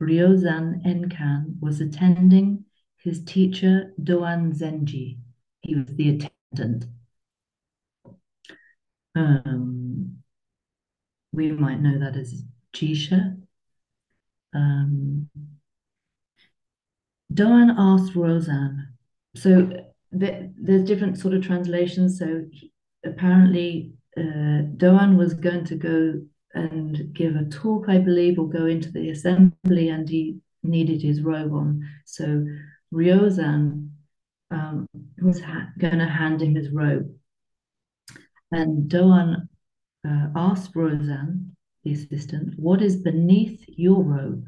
Ryozan 0.01 0.83
Enkan, 0.83 1.59
was 1.59 1.79
attending 1.79 2.65
his 2.97 3.23
teacher, 3.23 3.93
Doan 4.03 4.51
Zenji. 4.51 5.19
He 5.61 5.75
was 5.75 5.85
the 5.95 6.29
attendant. 6.53 6.85
Um, 9.15 10.17
we 11.31 11.51
might 11.51 11.81
know 11.81 11.99
that 11.99 12.15
as 12.15 12.43
Jisha. 12.75 13.41
Um, 14.55 15.29
Doan 17.31 17.75
asked 17.77 18.13
Ryozan, 18.13 18.87
so 19.35 19.69
the, 20.11 20.51
there's 20.59 20.83
different 20.83 21.19
sort 21.19 21.35
of 21.35 21.43
translations. 21.43 22.17
So 22.17 22.45
he, 22.51 22.71
apparently, 23.05 23.93
uh, 24.17 24.61
Doan 24.77 25.15
was 25.15 25.35
going 25.35 25.65
to 25.65 25.75
go 25.75 26.21
and 26.53 27.13
give 27.13 27.35
a 27.35 27.45
talk, 27.45 27.85
I 27.87 27.97
believe, 27.97 28.39
or 28.39 28.49
go 28.49 28.65
into 28.65 28.91
the 28.91 29.09
assembly, 29.09 29.89
and 29.89 30.07
he 30.09 30.37
needed 30.63 31.01
his 31.01 31.21
robe 31.21 31.53
on. 31.53 31.87
So 32.05 32.45
Ryozan 32.93 33.89
um, 34.51 34.87
was 35.21 35.41
ha- 35.41 35.69
going 35.77 35.99
to 35.99 36.05
hand 36.05 36.41
him 36.41 36.55
his 36.55 36.69
robe. 36.69 37.13
And 38.51 38.89
Doan 38.89 39.49
uh, 40.07 40.27
asked 40.35 40.73
Ryozan, 40.73 41.51
the 41.83 41.93
assistant, 41.93 42.53
what 42.57 42.81
is 42.81 42.97
beneath 42.97 43.63
your 43.67 44.03
robe? 44.03 44.45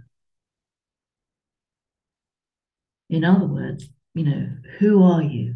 In 3.10 3.24
other 3.24 3.48
words, 3.48 3.90
you 4.14 4.24
know, 4.24 4.50
who 4.78 5.04
are 5.04 5.24
you? 5.24 5.56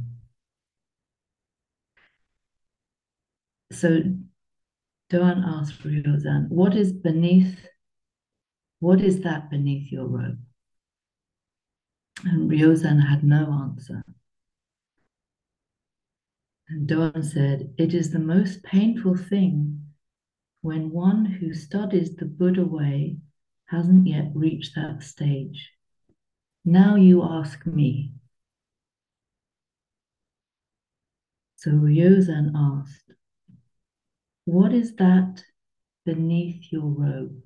So 3.72 4.04
Doan 5.10 5.44
asked 5.46 5.84
Ryozan, 5.84 6.50
what 6.50 6.76
is 6.76 6.92
beneath, 6.92 7.60
what 8.80 9.02
is 9.02 9.22
that 9.22 9.50
beneath 9.50 9.92
your 9.92 10.08
robe? 10.08 10.40
And 12.26 12.50
Ryozan 12.50 13.08
had 13.08 13.24
no 13.24 13.52
answer. 13.52 14.04
And 16.70 16.88
Doan 16.88 17.22
said, 17.24 17.74
It 17.78 17.94
is 17.94 18.12
the 18.12 18.20
most 18.20 18.64
painful 18.64 19.18
thing 19.18 19.84
when 20.62 20.92
one 20.92 21.26
who 21.26 21.54
studies 21.54 22.16
the 22.16 22.26
Buddha 22.26 22.66
way 22.66 23.18
hasn't 23.66 24.08
yet 24.08 24.32
reached 24.34 24.76
that 24.76 25.04
stage. 25.04 25.72
Now 26.64 26.96
you 26.96 27.22
ask 27.22 27.66
me. 27.66 28.14
So 31.58 31.72
Ryozan 31.72 32.52
asked, 32.56 33.03
What 34.46 34.74
is 34.74 34.96
that 34.96 35.44
beneath 36.06 36.72
your 36.72 36.88
robe? 36.88 37.44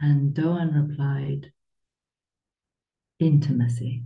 And 0.00 0.34
Doan 0.34 0.74
replied, 0.74 1.52
Intimacy. 3.20 4.02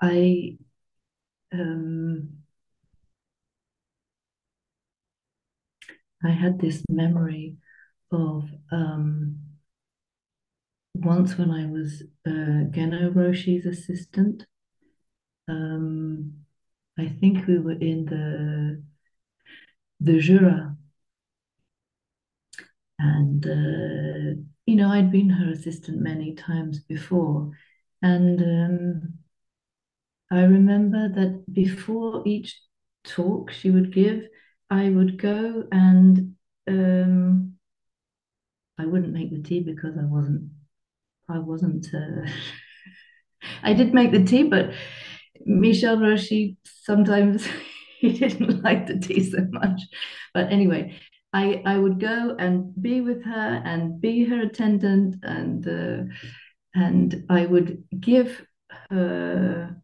I 0.00 0.58
um, 1.52 2.39
I 6.24 6.30
had 6.30 6.60
this 6.60 6.82
memory 6.90 7.56
of 8.12 8.44
um, 8.70 9.38
once 10.94 11.36
when 11.38 11.50
I 11.50 11.66
was 11.66 12.02
uh, 12.26 12.68
Genno 12.70 13.10
Roshi's 13.14 13.66
assistant. 13.66 14.46
Um, 15.48 16.44
I 16.98 17.08
think 17.08 17.46
we 17.46 17.58
were 17.58 17.72
in 17.72 18.04
the 18.06 18.82
the 20.00 20.18
Jura, 20.18 20.76
and 22.98 23.46
uh, 23.46 24.40
you 24.66 24.76
know 24.76 24.88
I'd 24.90 25.10
been 25.10 25.30
her 25.30 25.50
assistant 25.52 26.00
many 26.00 26.34
times 26.34 26.80
before, 26.80 27.50
and 28.02 28.40
um, 28.40 29.14
I 30.30 30.42
remember 30.42 31.08
that 31.08 31.44
before 31.52 32.22
each 32.26 32.60
talk 33.04 33.50
she 33.50 33.70
would 33.70 33.92
give, 33.92 34.24
I 34.70 34.88
would 34.88 35.18
go 35.18 35.64
and 35.72 36.36
um, 36.68 37.54
I 38.78 38.86
wouldn't 38.86 39.12
make 39.12 39.30
the 39.30 39.42
tea 39.42 39.60
because 39.60 39.96
I 39.98 40.04
wasn't 40.04 40.50
I 41.28 41.38
wasn't 41.38 41.86
uh, 41.92 42.28
I 43.62 43.72
did 43.72 43.94
make 43.94 44.12
the 44.12 44.24
tea, 44.24 44.44
but 44.44 44.72
Michel 45.44 45.96
Roshi 45.96 46.56
sometimes 46.64 47.46
he 47.98 48.12
didn't 48.12 48.62
like 48.62 48.86
the 48.86 48.98
tea 48.98 49.28
so 49.28 49.46
much. 49.50 49.80
But 50.34 50.52
anyway, 50.52 50.98
I 51.32 51.62
I 51.66 51.78
would 51.78 52.00
go 52.00 52.36
and 52.38 52.72
be 52.80 53.00
with 53.00 53.24
her 53.24 53.62
and 53.64 54.00
be 54.00 54.24
her 54.24 54.42
attendant 54.42 55.16
and 55.22 55.66
uh, 55.66 56.14
and 56.74 57.24
I 57.28 57.46
would 57.46 57.84
give 57.98 58.46
her 58.90 59.76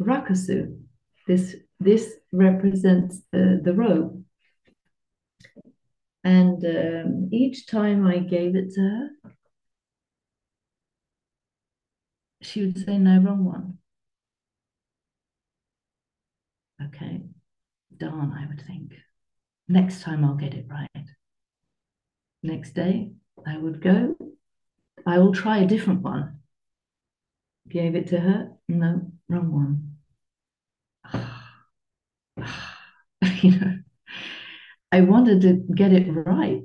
rakusu. 0.00 0.80
This 1.26 1.56
this 1.80 2.14
represents 2.32 3.20
the, 3.32 3.60
the 3.62 3.72
robe. 3.72 4.23
And 6.24 6.64
um, 6.64 7.28
each 7.32 7.66
time 7.66 8.06
I 8.06 8.18
gave 8.18 8.56
it 8.56 8.72
to 8.74 8.80
her, 8.80 9.10
she 12.40 12.64
would 12.64 12.78
say, 12.78 12.98
no, 12.98 13.20
wrong 13.20 13.44
one. 13.44 13.78
Okay, 16.82 17.22
darn, 17.96 18.32
I 18.32 18.46
would 18.46 18.62
think. 18.66 18.94
Next 19.68 20.02
time 20.02 20.24
I'll 20.24 20.34
get 20.34 20.54
it 20.54 20.66
right. 20.68 21.06
Next 22.42 22.72
day, 22.72 23.12
I 23.46 23.56
would 23.56 23.80
go, 23.80 24.16
I 25.06 25.18
will 25.18 25.32
try 25.32 25.58
a 25.58 25.66
different 25.66 26.02
one. 26.02 26.40
Gave 27.68 27.94
it 27.94 28.08
to 28.08 28.20
her, 28.20 28.52
no, 28.68 29.12
wrong 29.28 29.52
one. 31.12 31.30
you 33.42 33.50
know, 33.50 33.78
I 34.94 35.00
wanted 35.00 35.40
to 35.40 35.54
get 35.74 35.92
it 35.92 36.08
right. 36.08 36.62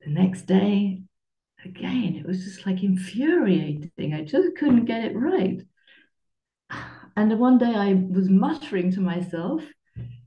The 0.00 0.10
next 0.10 0.46
day, 0.46 1.02
again, 1.62 2.14
it 2.16 2.26
was 2.26 2.42
just 2.42 2.64
like 2.64 2.82
infuriating. 2.82 4.14
I 4.14 4.24
just 4.24 4.56
couldn't 4.56 4.86
get 4.86 5.04
it 5.04 5.14
right. 5.14 5.60
And 7.14 7.38
one 7.38 7.58
day 7.58 7.74
I 7.74 7.92
was 7.92 8.30
muttering 8.30 8.92
to 8.92 9.02
myself, 9.02 9.62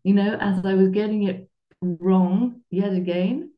you 0.04 0.14
know, 0.14 0.38
as 0.40 0.64
I 0.64 0.76
was 0.76 0.90
getting 0.90 1.24
it 1.24 1.50
wrong 1.82 2.62
yet 2.70 2.94
again, 2.94 3.52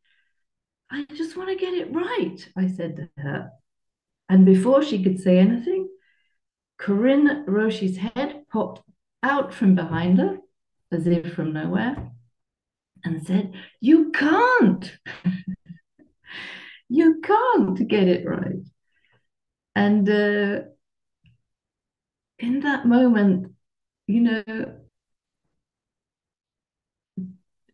I 0.89 1.05
just 1.13 1.35
want 1.35 1.49
to 1.49 1.57
get 1.57 1.73
it 1.73 1.93
right, 1.93 2.39
I 2.55 2.69
said 2.69 2.95
to 2.95 3.09
her. 3.21 3.49
And 4.29 4.45
before 4.45 4.83
she 4.83 5.03
could 5.03 5.19
say 5.19 5.37
anything, 5.37 5.89
Corinne 6.77 7.43
Roshi's 7.45 7.97
head 7.97 8.45
popped 8.53 8.83
out 9.21 9.53
from 9.53 9.75
behind 9.75 10.19
her, 10.19 10.37
as 10.93 11.07
if 11.07 11.33
from 11.33 11.51
nowhere, 11.51 12.13
and 13.03 13.25
said, 13.25 13.53
You 13.81 14.11
can't. 14.11 14.91
you 16.89 17.21
can't 17.21 17.87
get 17.87 18.07
it 18.07 18.27
right. 18.27 18.63
And 19.75 20.07
uh, 20.09 20.61
in 22.39 22.59
that 22.61 22.85
moment, 22.85 23.53
you 24.07 24.21
know, 24.21 24.43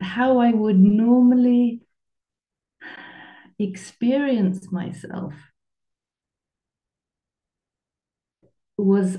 how 0.02 0.40
I 0.40 0.52
would 0.52 0.80
normally 0.80 1.82
experience 3.60 4.72
myself 4.72 5.34
was 8.78 9.18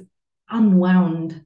unwound. 0.49 1.44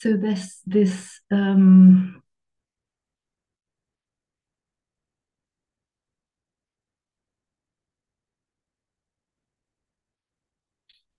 So 0.00 0.16
this 0.16 0.60
this 0.64 1.20
um, 1.32 2.22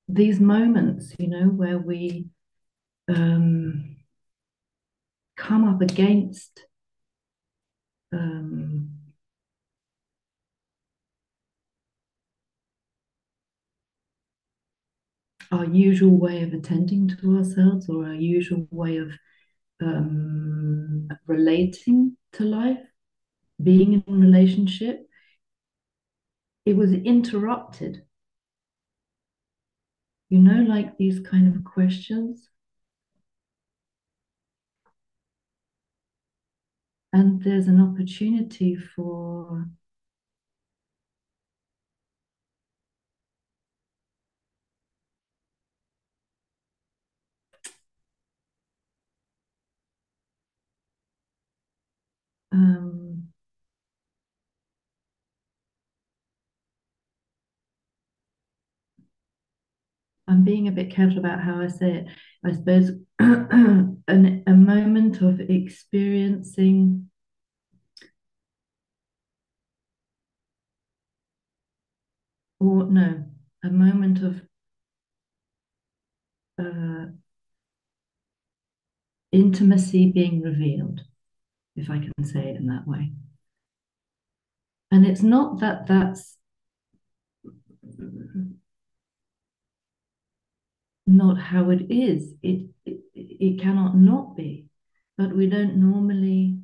these 0.08 0.40
moments, 0.40 1.14
you 1.20 1.28
know, 1.28 1.48
where 1.48 1.78
we 1.78 2.28
um, 3.10 3.98
come 5.36 5.68
up 5.68 5.82
against 5.82 6.62
um, 8.14 8.99
our 15.52 15.66
usual 15.66 16.18
way 16.18 16.44
of 16.44 16.54
attending 16.54 17.08
to 17.08 17.38
ourselves 17.38 17.90
or 17.90 18.06
our 18.06 18.14
usual 18.14 18.68
way 18.72 18.98
of 18.98 19.12
um, 19.82 21.08
relating 21.26 22.16
to 22.34 22.44
life, 22.44 22.80
being 23.62 24.04
in 24.06 24.22
relationship, 24.22 25.08
it 26.66 26.76
was 26.76 26.94
interrupted. 26.94 28.04
You 30.30 30.40
know, 30.40 30.62
like 30.62 30.98
these 30.98 31.20
kind 31.20 31.56
of 31.56 31.64
questions. 31.64 32.50
And 37.12 37.42
there's 37.44 37.68
an 37.68 37.82
opportunity 37.82 38.76
for 38.76 39.66
um, 52.52 53.30
I'm 60.28 60.44
being 60.44 60.68
a 60.68 60.72
bit 60.72 60.92
careful 60.92 61.18
about 61.20 61.42
how 61.42 61.60
I 61.60 61.68
say 61.68 61.92
it. 61.98 62.08
I 62.46 62.52
suppose 62.54 62.92
an, 63.20 64.44
a 64.48 64.54
moment 64.54 65.22
of 65.22 65.40
experiencing 65.42 67.10
or 72.62 72.86
no, 72.86 73.26
a 73.64 73.70
moment 73.70 74.22
of 74.24 74.42
uh, 76.60 77.06
intimacy 79.32 80.12
being 80.12 80.40
revealed, 80.44 81.02
if 81.76 81.90
I 81.90 82.00
can 82.00 82.14
say 82.24 82.50
it 82.50 82.58
in 82.58 82.68
that 82.68 82.88
way. 82.88 83.12
And 84.92 85.06
it's 85.06 85.22
not 85.22 85.60
that 85.60 85.88
that's 85.88 86.38
not 91.08 91.40
how 91.40 91.70
it 91.72 91.88
is. 91.90 92.34
It, 92.44 92.70
it 92.86 93.00
it 93.16 93.62
cannot 93.62 93.96
not 93.98 94.36
be, 94.36 94.66
but 95.18 95.36
we 95.36 95.48
don't 95.48 95.78
normally 95.78 96.60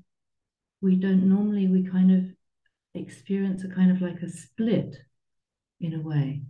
we 0.82 0.96
don't 0.96 1.28
normally 1.28 1.68
we 1.68 1.84
kind 1.88 2.12
of 2.12 2.26
experience 2.94 3.64
a 3.64 3.70
kind 3.70 3.92
of 3.92 4.02
like 4.02 4.22
a 4.22 4.30
split 4.30 4.96
in 5.80 5.94
a 5.94 6.02
way. 6.02 6.44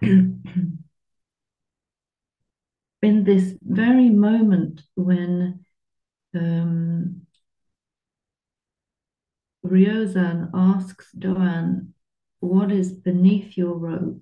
in 3.02 3.24
this 3.24 3.54
very 3.62 4.08
moment 4.08 4.82
when 4.94 5.64
um, 6.34 7.22
Ryozan 9.64 10.50
asks 10.54 11.12
Doan, 11.12 11.94
What 12.40 12.72
is 12.72 12.92
beneath 12.92 13.56
your 13.56 13.74
robe? 13.74 14.20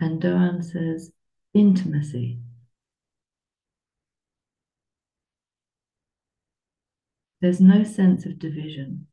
And 0.00 0.20
Doan 0.20 0.62
says, 0.62 1.12
Intimacy. 1.54 2.40
There's 7.40 7.60
no 7.60 7.84
sense 7.84 8.26
of 8.26 8.38
division. 8.38 9.06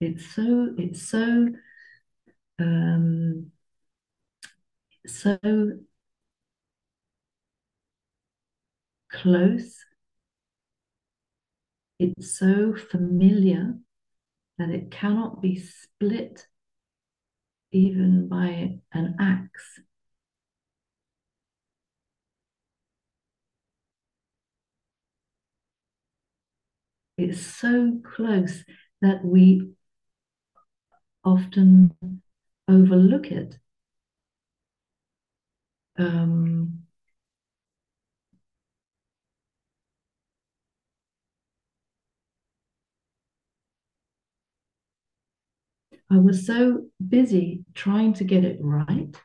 It's 0.00 0.34
so 0.34 0.74
it's 0.78 1.00
so 1.08 1.48
um, 2.58 3.50
so 5.06 5.38
close. 9.10 9.84
It's 12.00 12.36
so 12.36 12.74
familiar 12.74 13.78
that 14.58 14.70
it 14.70 14.90
cannot 14.90 15.42
be 15.42 15.58
split 15.58 16.46
even 17.72 18.28
by 18.28 18.78
an 18.92 19.16
axe. 19.18 19.80
It's 27.16 27.40
so 27.40 28.00
close 28.04 28.64
that 29.02 29.24
we 29.24 29.70
often 31.24 31.94
overlook 32.68 33.30
it. 33.32 33.58
Um, 35.98 36.86
I 46.10 46.18
was 46.18 46.44
so 46.44 46.88
busy 47.08 47.64
trying 47.72 48.12
to 48.14 48.24
get 48.24 48.44
it 48.44 48.58
right. 48.62 49.16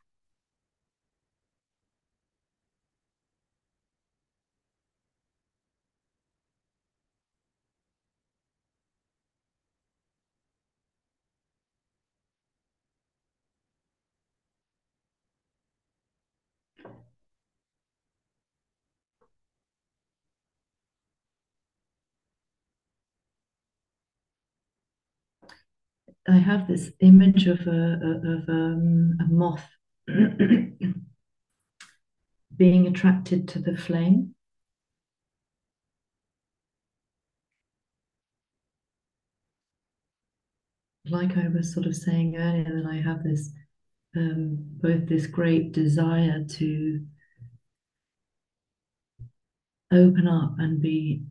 I 26.27 26.37
have 26.37 26.67
this 26.67 26.91
image 27.01 27.47
of 27.47 27.59
a 27.67 27.93
of 28.23 28.49
um, 28.49 29.17
a 29.19 29.27
moth 29.27 29.67
being 32.57 32.87
attracted 32.87 33.47
to 33.49 33.59
the 33.59 33.77
flame. 33.77 34.33
Like 41.07 41.37
I 41.37 41.47
was 41.47 41.71
sort 41.71 41.85
of 41.85 41.95
saying 41.95 42.35
earlier, 42.37 42.81
that 42.81 42.89
I 42.89 42.95
have 42.95 43.23
this 43.23 43.51
um, 44.15 44.57
both 44.81 45.07
this 45.07 45.27
great 45.27 45.73
desire 45.73 46.43
to 46.43 47.05
open 49.91 50.27
up 50.27 50.55
and 50.57 50.81
be 50.81 51.21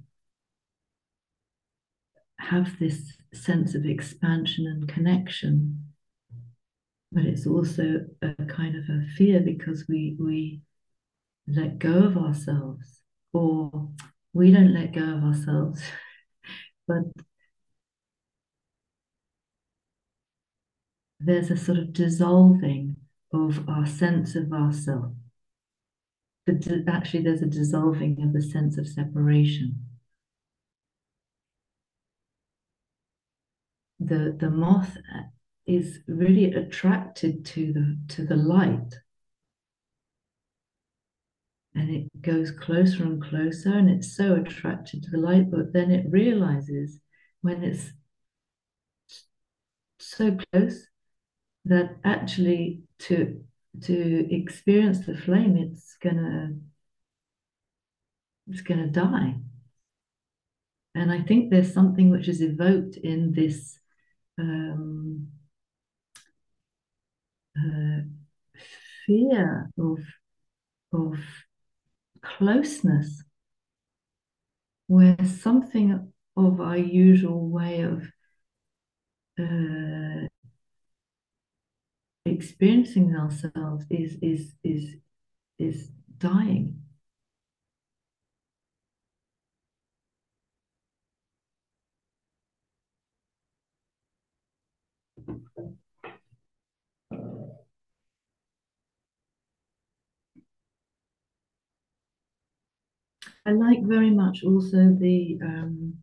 have 2.39 2.79
this 2.79 3.17
sense 3.35 3.75
of 3.75 3.85
expansion 3.85 4.67
and 4.67 4.89
connection. 4.89 5.93
But 7.13 7.25
it's 7.25 7.47
also 7.47 8.07
a 8.23 8.45
kind 8.47 8.77
of 8.77 8.85
a 8.89 9.07
fear 9.17 9.41
because 9.41 9.87
we 9.89 10.17
we 10.19 10.63
let 11.47 11.79
go 11.79 12.05
of 12.05 12.17
ourselves 12.17 13.01
or 13.33 13.91
we 14.33 14.51
don't 14.51 14.75
let 14.75 14.93
go 14.93 15.03
of 15.03 15.25
ourselves. 15.25 15.83
But 16.87 17.05
there's 21.19 21.51
a 21.51 21.57
sort 21.57 21.79
of 21.79 21.95
dissolving 21.95 22.97
of 23.33 23.67
our 23.69 23.87
sense 23.87 24.35
of 24.35 24.53
ourself. 24.53 25.13
But 26.47 26.67
actually 26.87 27.23
there's 27.23 27.41
a 27.41 27.47
dissolving 27.47 28.23
of 28.23 28.35
the 28.35 28.43
sense 28.43 28.77
of 28.77 28.87
separation 28.87 29.87
the 34.07 34.37
the 34.39 34.51
moth 34.51 34.97
is 35.67 36.01
really 36.07 36.53
attracted 36.53 37.45
to 37.45 37.73
the 37.73 37.99
to 38.15 38.27
the 38.27 38.37
light 38.37 38.95
and 41.75 41.91
it 41.91 42.23
goes 42.23 42.51
closer 42.51 43.03
and 43.03 43.23
closer 43.23 43.75
and 43.75 43.89
it's 43.91 44.17
so 44.17 44.35
attracted 44.35 45.03
to 45.03 45.11
the 45.11 45.19
light 45.19 45.51
but 45.51 45.73
then 45.73 45.91
it 45.91 46.07
realizes 46.11 47.01
when 47.41 47.63
it's 47.65 47.93
so 49.99 50.37
close 50.53 50.87
that 51.65 51.97
actually 52.05 52.83
to 52.99 53.43
to 53.83 54.35
experience 54.35 55.05
the 55.05 55.17
flame, 55.17 55.57
it's 55.57 55.97
gonna 56.03 56.55
it's 58.49 58.61
gonna 58.61 58.87
die. 58.87 59.37
And 60.95 61.11
I 61.11 61.23
think 61.23 61.51
there's 61.51 61.73
something 61.73 62.11
which 62.11 62.29
is 62.29 62.41
evoked 62.41 62.97
in 62.97 63.33
this 63.33 63.79
um, 64.39 65.29
uh, 67.57 68.01
fear 69.07 69.71
of 69.79 69.99
of 70.93 71.19
closeness, 72.23 73.23
where 74.87 75.17
something 75.25 76.13
of 76.37 76.61
our 76.61 76.77
usual 76.77 77.49
way 77.49 77.83
of 77.83 78.03
uh, 79.39 80.29
experiencing 82.25 83.15
ourselves 83.17 83.85
is 83.91 84.17
is 84.23 84.55
is 84.63 84.97
is 85.59 85.91
dying. 86.19 86.84
I 103.47 103.53
like 103.53 103.83
very 103.83 104.11
much 104.11 104.43
also 104.45 104.97
the 104.99 105.39
um, 105.43 105.99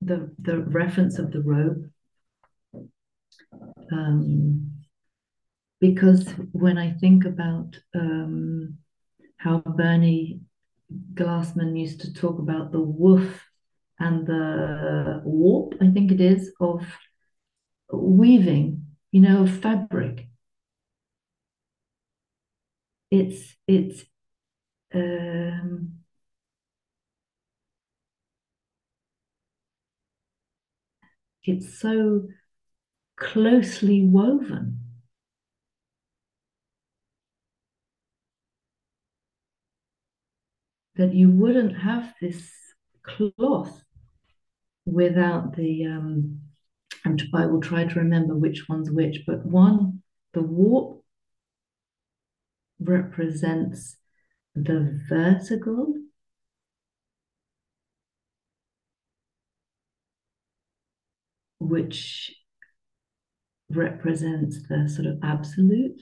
the 0.00 0.30
the 0.38 0.58
reference 0.58 1.18
of 1.18 1.32
the 1.32 1.40
robe 1.42 1.90
um, 3.92 4.72
because 5.80 6.28
when 6.52 6.78
I 6.78 6.92
think 6.92 7.24
about 7.24 7.78
um, 7.94 8.78
how 9.38 9.58
Bernie 9.58 10.40
Glassman 11.14 11.78
used 11.78 12.00
to 12.02 12.12
talk 12.12 12.38
about 12.38 12.72
the 12.72 12.80
woof 12.80 13.42
and 13.98 14.26
the 14.26 15.22
warp, 15.24 15.74
I 15.80 15.88
think 15.90 16.12
it 16.12 16.20
is, 16.20 16.52
of 16.60 16.86
weaving, 17.92 18.89
you 19.12 19.20
know, 19.20 19.42
of 19.44 19.60
fabric. 19.60 20.28
It's 23.10 23.56
it's 23.68 24.04
um, 24.94 26.00
it's 31.44 31.78
so 31.78 32.28
closely 33.16 34.04
woven. 34.04 34.80
That 40.94 41.14
you 41.14 41.30
wouldn't 41.32 41.78
have 41.78 42.14
this 42.20 42.52
cloth 43.02 43.82
without 44.86 45.56
the 45.56 45.86
um, 45.86 46.40
and 47.04 47.22
I 47.34 47.46
will 47.46 47.60
try 47.60 47.84
to 47.84 47.98
remember 47.98 48.34
which 48.34 48.68
one's 48.68 48.90
which, 48.90 49.22
but 49.26 49.44
one, 49.46 50.02
the 50.32 50.42
warp 50.42 51.02
represents 52.78 53.96
the 54.54 55.00
vertical. 55.08 55.94
Which 61.58 62.34
represents 63.68 64.66
the 64.68 64.88
sort 64.88 65.06
of 65.06 65.18
absolute. 65.22 66.00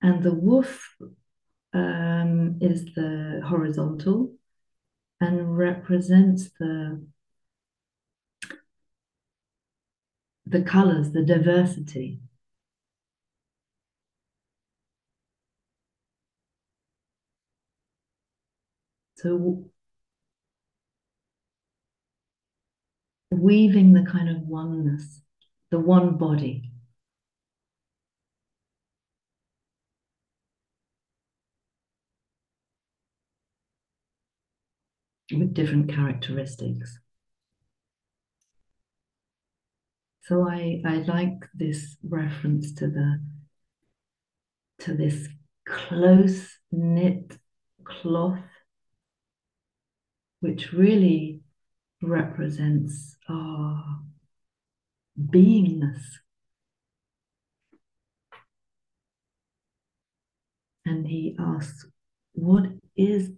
And 0.00 0.22
the 0.22 0.34
woof 0.34 0.94
um, 1.72 2.58
is 2.60 2.84
the 2.94 3.40
horizontal 3.44 4.34
and 5.22 5.56
represents 5.56 6.50
the 6.58 7.00
the 10.44 10.62
colors, 10.62 11.12
the 11.12 11.22
diversity. 11.22 12.20
So 19.14 19.70
weaving 23.30 23.92
the 23.92 24.02
kind 24.02 24.28
of 24.28 24.42
oneness, 24.48 25.22
the 25.70 25.78
one 25.78 26.18
body. 26.18 26.71
With 35.32 35.54
different 35.54 35.92
characteristics. 35.92 36.98
So 40.24 40.48
I, 40.48 40.80
I 40.84 40.96
like 40.98 41.46
this 41.54 41.96
reference 42.02 42.74
to 42.74 42.86
the 42.86 43.20
to 44.80 44.94
this 44.94 45.28
close 45.66 46.58
knit 46.70 47.38
cloth, 47.84 48.40
which 50.40 50.72
really 50.72 51.40
represents 52.02 53.16
our 53.28 54.00
beingness. 55.18 56.02
And 60.84 61.06
he 61.06 61.36
asks, 61.38 61.86
What 62.32 62.66
is 62.96 63.30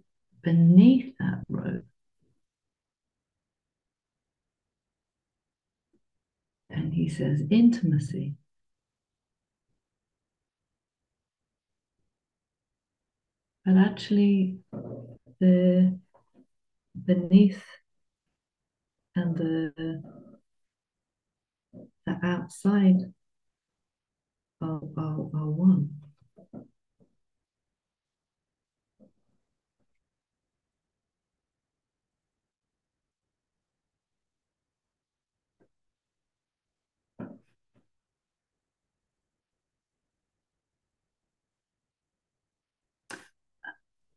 beneath 0.45 1.17
that 1.17 1.43
robe? 1.49 1.83
And 6.69 6.93
he 6.93 7.09
says, 7.09 7.41
Intimacy. 7.49 8.35
But 13.65 13.77
actually, 13.77 14.59
the 15.39 15.99
beneath 17.03 17.63
and 19.15 19.35
the, 19.35 20.03
the 22.05 22.19
outside 22.21 23.11
are, 24.61 24.81
are, 24.97 25.29
are 25.33 25.49
one. 25.49 26.04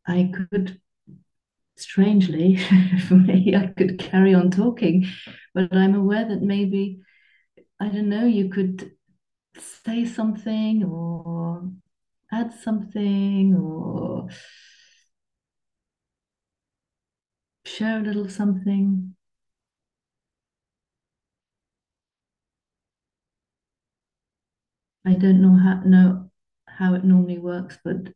I 0.08 0.32
could 0.34 0.80
strangely 1.76 2.56
for 3.08 3.14
me, 3.16 3.54
I 3.56 3.68
could 3.68 3.98
carry 3.98 4.34
on 4.34 4.50
talking, 4.50 5.06
but 5.54 5.74
I'm 5.76 5.94
aware 5.94 6.28
that 6.28 6.42
maybe, 6.42 7.00
I 7.80 7.88
don't 7.88 8.08
know, 8.08 8.26
you 8.26 8.50
could 8.50 8.92
say 9.58 10.04
something 10.06 10.84
or 10.84 11.70
add 12.32 12.52
something 12.54 13.56
or 13.56 14.28
share 17.64 18.00
a 18.00 18.02
little 18.02 18.28
something. 18.28 19.14
I 25.04 25.14
don't 25.14 25.42
know 25.42 25.56
how 25.56 25.80
know 25.84 26.30
how 26.68 26.94
it 26.94 27.04
normally 27.04 27.38
works, 27.38 27.78
but 27.84 28.12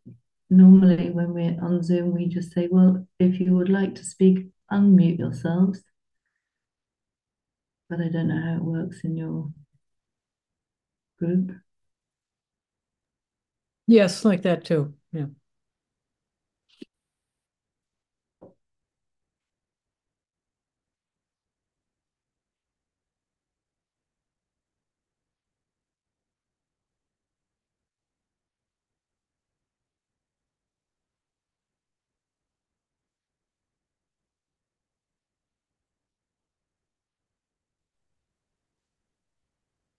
normally 0.52 1.10
when 1.10 1.32
we're 1.32 1.58
on 1.62 1.82
Zoom, 1.82 2.14
we 2.14 2.26
just 2.26 2.52
say, 2.52 2.68
well, 2.70 3.06
if 3.18 3.40
you 3.40 3.54
would 3.54 3.68
like 3.68 3.94
to 3.96 4.04
speak, 4.04 4.46
unmute 4.70 5.18
yourselves. 5.18 5.82
But 7.88 8.00
I 8.00 8.08
don't 8.08 8.28
know 8.28 8.40
how 8.40 8.56
it 8.56 8.62
works 8.62 9.00
in 9.04 9.16
your 9.16 9.50
group. 11.18 11.52
Yes, 13.86 14.24
like 14.24 14.42
that 14.42 14.64
too. 14.64 14.94
Yeah. 15.12 15.26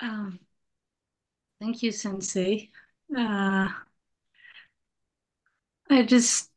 Um, 0.03 0.39
thank 1.59 1.81
you, 1.83 1.91
Sensei. 1.91 2.71
Uh, 3.15 3.69
I 5.89 6.03
just 6.03 6.49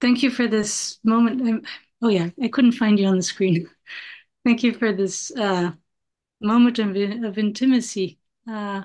thank 0.00 0.22
you 0.22 0.30
for 0.30 0.48
this 0.48 0.98
moment. 1.04 1.46
I'm, 1.46 1.62
oh 2.02 2.08
yeah, 2.08 2.30
I 2.42 2.48
couldn't 2.48 2.72
find 2.72 2.98
you 2.98 3.06
on 3.06 3.16
the 3.16 3.22
screen. 3.22 3.68
thank 4.44 4.62
you 4.62 4.74
for 4.74 4.92
this 4.92 5.30
uh, 5.32 5.72
moment 6.40 6.78
of, 6.78 6.96
of 7.24 7.38
intimacy. 7.38 8.18
Uh, 8.48 8.82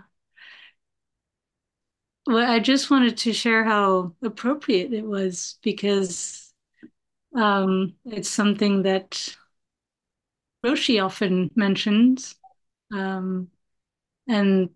well, 2.27 2.49
I 2.49 2.59
just 2.59 2.91
wanted 2.91 3.17
to 3.19 3.33
share 3.33 3.63
how 3.63 4.13
appropriate 4.21 4.93
it 4.93 5.03
was 5.05 5.57
because 5.63 6.53
um, 7.35 7.95
it's 8.05 8.29
something 8.29 8.83
that 8.83 9.35
Roshi 10.65 11.03
often 11.03 11.51
mentions, 11.55 12.35
um, 12.91 13.49
and 14.29 14.71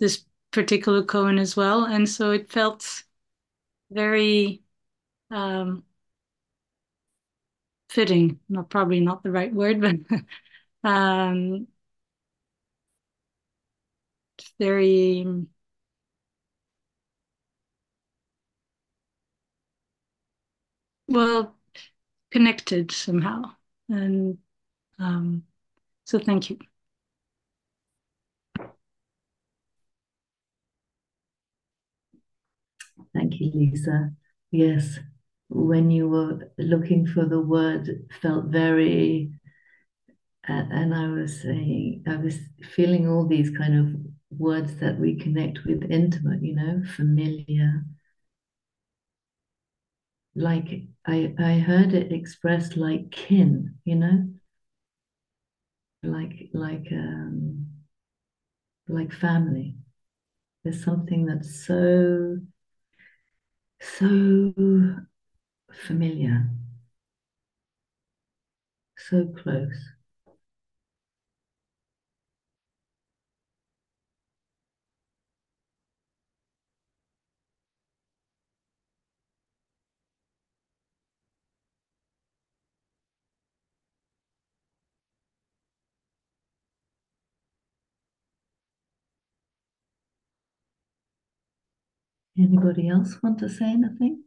this 0.00 0.26
particular 0.52 1.04
koan 1.04 1.40
as 1.40 1.56
well. 1.56 1.86
And 1.86 2.08
so 2.10 2.32
it 2.32 2.50
felt 2.52 3.04
very 3.90 4.62
um, 5.30 5.84
fitting, 7.88 8.40
not 8.48 8.70
probably 8.70 9.00
not 9.00 9.22
the 9.22 9.30
right 9.30 9.52
word, 9.52 9.80
but 10.10 10.20
um, 10.88 11.66
very 14.58 15.24
well 21.08 21.54
connected 22.30 22.92
somehow. 22.92 23.42
And 23.90 24.38
um, 24.98 25.44
so 26.06 26.18
thank 26.18 26.50
you. 26.50 26.58
Thank 33.16 33.40
you, 33.40 33.50
Lisa. 33.52 34.12
Yes, 34.52 34.98
when 35.48 35.90
you 35.90 36.08
were 36.08 36.52
looking 36.58 37.04
for 37.06 37.24
the 37.24 37.40
word, 37.40 38.08
felt 38.22 38.46
very, 38.46 39.32
uh, 40.48 40.64
and 40.70 40.94
I 40.94 41.08
was 41.08 41.42
saying, 41.42 42.04
I 42.06 42.16
was 42.16 42.38
feeling 42.74 43.08
all 43.08 43.26
these 43.26 43.50
kind 43.50 43.74
of 43.78 44.38
words 44.38 44.76
that 44.76 44.98
we 44.98 45.16
connect 45.16 45.64
with 45.66 45.90
intimate, 45.90 46.42
you 46.42 46.54
know, 46.54 46.82
familiar. 46.96 47.84
Like 50.36 50.84
I, 51.04 51.34
I 51.36 51.58
heard 51.58 51.92
it 51.92 52.12
expressed 52.12 52.76
like 52.76 53.10
kin, 53.10 53.78
you 53.84 53.96
know, 53.96 54.28
like 56.02 56.48
like 56.54 56.88
um, 56.92 57.66
like 58.88 59.12
family. 59.12 59.76
There's 60.64 60.84
something 60.84 61.26
that's 61.26 61.66
so 61.66 62.38
so 63.80 64.52
familiar, 65.86 66.50
so 68.98 69.24
close. 69.28 69.95
Anybody 92.38 92.88
else 92.88 93.20
want 93.22 93.38
to 93.40 93.48
say 93.48 93.66
anything? 93.72 94.25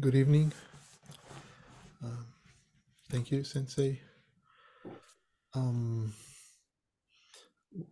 Good 0.00 0.14
evening. 0.14 0.52
Um, 2.02 2.26
thank 3.10 3.32
you, 3.32 3.42
Sensei. 3.42 4.00
Um, 5.52 6.14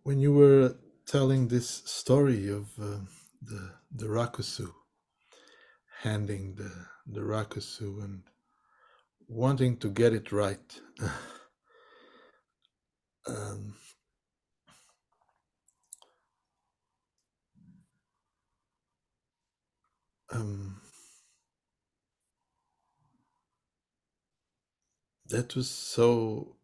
when 0.03 0.19
you 0.19 0.33
were 0.33 0.75
telling 1.05 1.49
this 1.49 1.83
story 1.85 2.49
of 2.49 2.69
uh, 2.81 2.99
the 3.41 3.71
the 3.93 4.05
rakusu, 4.05 4.71
handing 6.01 6.55
the 6.55 6.71
the 7.05 7.21
rakusu 7.21 8.03
and 8.03 8.23
wanting 9.27 9.77
to 9.77 9.89
get 9.89 10.13
it 10.13 10.31
right, 10.31 10.79
um, 13.27 13.75
um, 20.31 20.81
that 25.27 25.55
was 25.55 25.69
so. 25.69 26.55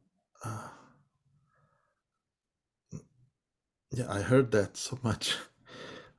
Uh, 0.44 0.70
yeah, 3.92 4.12
I 4.12 4.22
heard 4.22 4.52
that 4.52 4.78
so 4.78 5.00
much. 5.04 5.36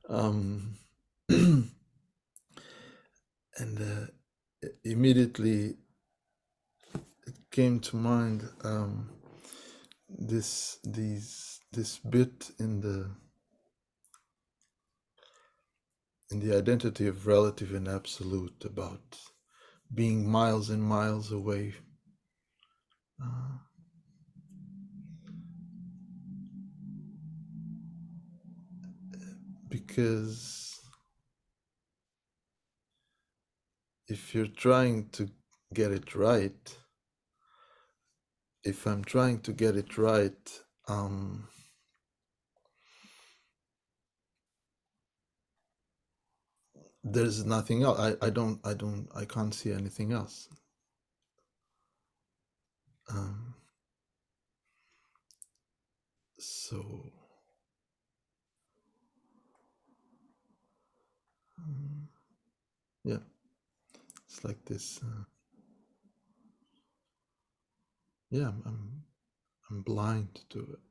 Um, 0.09 0.73
and 1.29 1.71
uh, 3.59 4.07
immediately 4.83 5.75
it 7.27 7.35
came 7.51 7.79
to 7.81 7.95
mind 7.95 8.49
um, 8.63 9.09
this 10.09 10.79
these 10.83 11.59
this 11.71 11.99
bit 11.99 12.51
in 12.59 12.81
the 12.81 13.11
in 16.31 16.39
the 16.39 16.55
identity 16.55 17.07
of 17.07 17.25
relative 17.27 17.73
and 17.73 17.87
absolute 17.87 18.63
about 18.65 19.17
being 19.93 20.29
miles 20.29 20.69
and 20.69 20.83
miles 20.83 21.31
away. 21.31 21.73
Uh, 23.21 23.57
because 29.69 30.79
if 34.07 34.33
you're 34.33 34.47
trying 34.47 35.07
to 35.09 35.29
get 35.73 35.91
it 35.91 36.15
right 36.15 36.77
if 38.63 38.85
i'm 38.87 39.03
trying 39.03 39.39
to 39.39 39.53
get 39.53 39.75
it 39.75 39.97
right 39.97 40.59
um 40.87 41.47
there's 47.03 47.45
nothing 47.45 47.83
else 47.83 47.99
i 47.99 48.27
i 48.27 48.29
don't 48.29 48.59
i 48.65 48.73
don't 48.73 49.07
i 49.15 49.25
can't 49.25 49.53
see 49.55 49.73
anything 49.73 50.13
else. 50.13 50.49
Um 53.09 53.55
so 56.39 57.11
um, 61.59 62.07
yeah 63.03 63.17
it's 64.27 64.43
like 64.45 64.63
this 64.65 65.01
uh, 65.03 65.23
yeah 68.31 68.47
I'm, 68.49 68.63
I'm 68.65 69.03
i'm 69.69 69.81
blind 69.83 70.41
to 70.51 70.59
it 70.59 70.88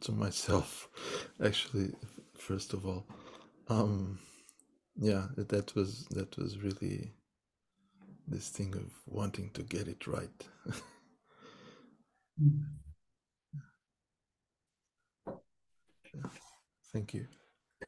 to 0.00 0.12
myself 0.12 0.88
actually 1.44 1.92
first 2.36 2.72
of 2.72 2.86
all. 2.86 3.06
Um 3.68 4.18
yeah 4.96 5.26
that 5.36 5.74
was 5.74 6.06
that 6.10 6.36
was 6.38 6.58
really 6.58 7.12
this 8.26 8.48
thing 8.48 8.74
of 8.74 8.90
wanting 9.06 9.50
to 9.50 9.62
get 9.62 9.88
it 9.88 10.06
right. 10.06 10.48
Thank 16.92 17.14
you. 17.14 17.26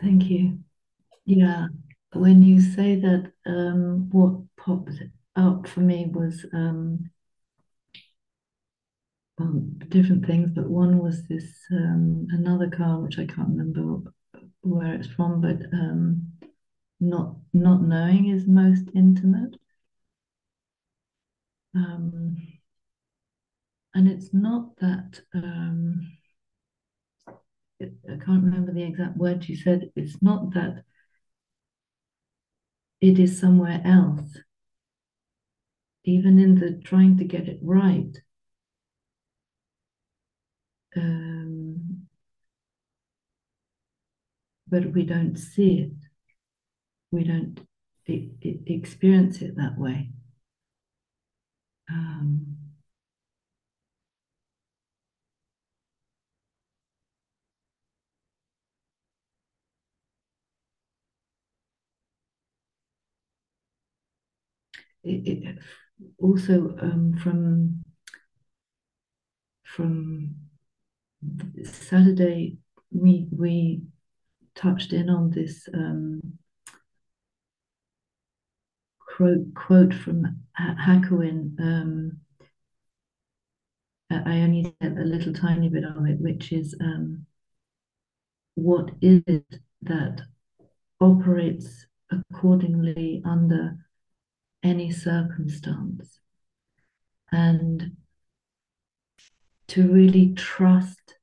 Thank 0.00 0.24
you. 0.24 0.58
Yeah, 1.24 1.68
when 2.12 2.42
you 2.42 2.60
say 2.60 2.96
that, 2.96 3.32
um, 3.46 4.08
what 4.10 4.42
popped 4.56 5.02
up 5.36 5.66
for 5.66 5.80
me 5.80 6.06
was 6.06 6.44
um, 6.52 7.10
um, 9.38 9.78
different 9.88 10.26
things, 10.26 10.50
but 10.50 10.68
one 10.68 10.98
was 10.98 11.26
this 11.28 11.66
um, 11.72 12.26
another 12.30 12.70
car 12.70 13.00
which 13.00 13.18
I 13.18 13.26
can't 13.26 13.48
remember 13.48 14.12
where 14.62 14.94
it's 14.94 15.08
from, 15.08 15.40
but 15.40 15.58
um, 15.72 16.32
not 17.00 17.36
not 17.52 17.82
knowing 17.82 18.28
is 18.28 18.46
most 18.46 18.84
intimate. 18.94 19.56
Um, 21.74 22.36
and 23.94 24.08
it's 24.08 24.32
not 24.32 24.76
that 24.78 25.20
um, 25.34 26.12
it, 27.78 27.92
I 28.06 28.16
can't 28.24 28.44
remember 28.44 28.72
the 28.72 28.84
exact 28.84 29.16
word 29.16 29.46
you 29.48 29.56
said. 29.56 29.90
It's 29.96 30.22
not 30.22 30.54
that 30.54 30.84
it 33.00 33.18
is 33.18 33.38
somewhere 33.38 33.82
else. 33.84 34.38
Even 36.04 36.38
in 36.38 36.54
the 36.54 36.80
trying 36.84 37.18
to 37.18 37.24
get 37.24 37.48
it 37.48 37.58
right, 37.62 38.16
um, 40.96 42.06
but 44.68 44.92
we 44.92 45.02
don't 45.02 45.36
see 45.36 45.80
it. 45.80 45.92
We 47.10 47.24
don't 47.24 47.58
experience 48.06 49.42
it 49.42 49.56
that 49.56 49.76
way. 49.76 50.10
Um, 51.90 52.56
it, 65.04 65.44
it 65.44 65.58
also 66.18 66.76
um, 66.80 67.14
from 67.22 67.82
from 69.64 70.45
Saturday 71.64 72.56
we 72.90 73.26
we 73.30 73.82
touched 74.54 74.92
in 74.92 75.10
on 75.10 75.30
this 75.30 75.68
um, 75.74 76.20
quote 78.98 79.54
quote 79.54 79.94
from 79.94 80.42
Hakuin. 80.58 81.58
Um, 81.60 82.18
I 84.10 84.40
only 84.40 84.74
said 84.80 84.96
a 84.98 85.04
little 85.04 85.32
tiny 85.32 85.68
bit 85.68 85.84
of 85.84 86.06
it, 86.06 86.20
which 86.20 86.52
is 86.52 86.74
um, 86.80 87.26
what 88.54 88.90
is 89.00 89.22
it 89.26 89.60
that 89.82 90.22
operates 91.00 91.86
accordingly 92.10 93.22
under 93.24 93.76
any 94.62 94.90
circumstance 94.90 96.20
and 97.32 97.96
to 99.68 99.92
really 99.92 100.32
trust. 100.34 101.15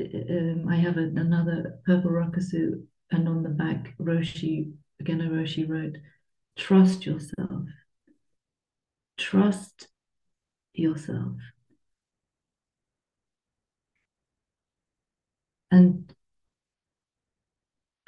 Um, 0.00 0.66
I 0.68 0.76
have 0.76 0.96
a, 0.96 1.02
another 1.02 1.80
purple 1.84 2.10
rakusu, 2.10 2.84
and 3.10 3.28
on 3.28 3.42
the 3.42 3.48
back, 3.48 3.96
Roshi, 3.98 4.72
again, 5.00 5.20
a 5.20 5.24
Roshi 5.24 5.68
wrote, 5.68 5.96
Trust 6.56 7.06
yourself. 7.06 7.62
Trust 9.16 9.88
yourself. 10.74 11.36
And 15.70 16.14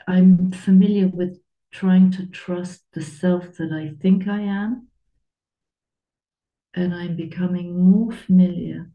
I'm 0.07 0.53
familiar 0.53 1.09
with 1.09 1.41
trying 1.73 2.11
to 2.13 2.27
trust 2.27 2.83
the 2.93 3.03
self 3.03 3.57
that 3.59 3.73
I 3.73 3.95
think 4.01 4.27
I 4.29 4.41
am. 4.41 4.89
And 6.75 6.95
I'm 6.95 7.17
becoming 7.17 7.91
more 7.91 8.13
familiar 8.13 8.91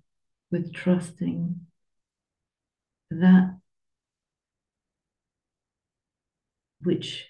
with 0.51 0.73
trusting 0.73 1.59
that 3.11 3.57
which 6.81 7.27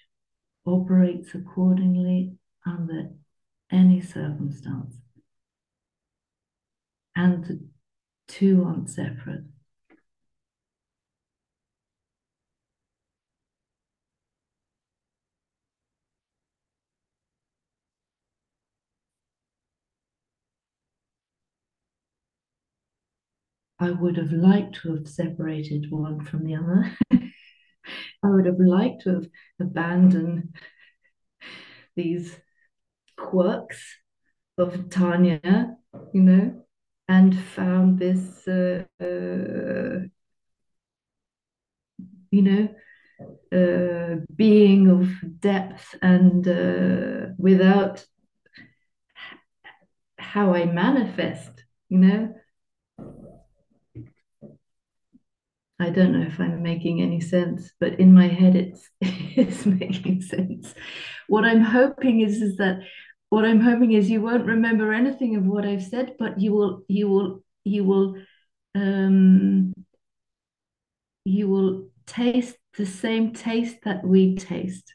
operates 0.66 1.34
accordingly 1.34 2.36
under 2.64 3.10
any 3.70 4.00
circumstance. 4.00 4.94
And 7.14 7.44
the 7.44 7.60
two 8.28 8.64
aren't 8.64 8.90
separate. 8.90 9.44
I 23.78 23.90
would 23.90 24.16
have 24.16 24.32
liked 24.32 24.76
to 24.82 24.94
have 24.94 25.08
separated 25.08 25.90
one 25.90 26.24
from 26.24 26.44
the 26.44 26.54
other. 26.56 26.96
I 28.24 28.28
would 28.28 28.46
have 28.46 28.58
liked 28.58 29.02
to 29.02 29.14
have 29.14 29.26
abandoned 29.60 30.54
these 31.94 32.36
quirks 33.16 33.82
of 34.58 34.88
Tania, 34.90 35.76
you 36.12 36.22
know, 36.22 36.66
and 37.08 37.38
found 37.38 37.98
this, 37.98 38.48
uh, 38.48 38.84
uh, 39.00 40.06
you 42.30 42.42
know, 42.42 42.68
uh, 43.52 44.16
being 44.34 44.88
of 44.88 45.40
depth 45.40 45.94
and 46.02 46.46
uh, 46.48 47.32
without 47.38 48.04
how 50.18 50.54
I 50.54 50.64
manifest, 50.66 51.64
you 51.88 51.98
know, 51.98 52.34
I 55.78 55.90
don't 55.90 56.12
know 56.12 56.26
if 56.26 56.40
I'm 56.40 56.62
making 56.62 57.02
any 57.02 57.20
sense, 57.20 57.70
but 57.78 58.00
in 58.00 58.14
my 58.14 58.28
head 58.28 58.56
it's 58.56 58.88
it's 59.00 59.66
making 59.66 60.22
sense. 60.22 60.74
What 61.28 61.44
I'm 61.44 61.60
hoping 61.60 62.20
is 62.20 62.40
is 62.40 62.56
that 62.56 62.80
what 63.28 63.44
I'm 63.44 63.60
hoping 63.60 63.92
is 63.92 64.08
you 64.08 64.22
won't 64.22 64.46
remember 64.46 64.92
anything 64.92 65.36
of 65.36 65.44
what 65.44 65.66
I've 65.66 65.82
said, 65.82 66.14
but 66.18 66.40
you 66.40 66.52
will 66.52 66.82
you 66.88 67.08
will 67.08 67.42
you 67.64 67.84
will 67.84 68.16
um, 68.74 69.74
you 71.24 71.48
will 71.48 71.88
taste 72.06 72.56
the 72.78 72.86
same 72.86 73.32
taste 73.32 73.76
that 73.84 74.04
we 74.04 74.36
taste. 74.36 74.94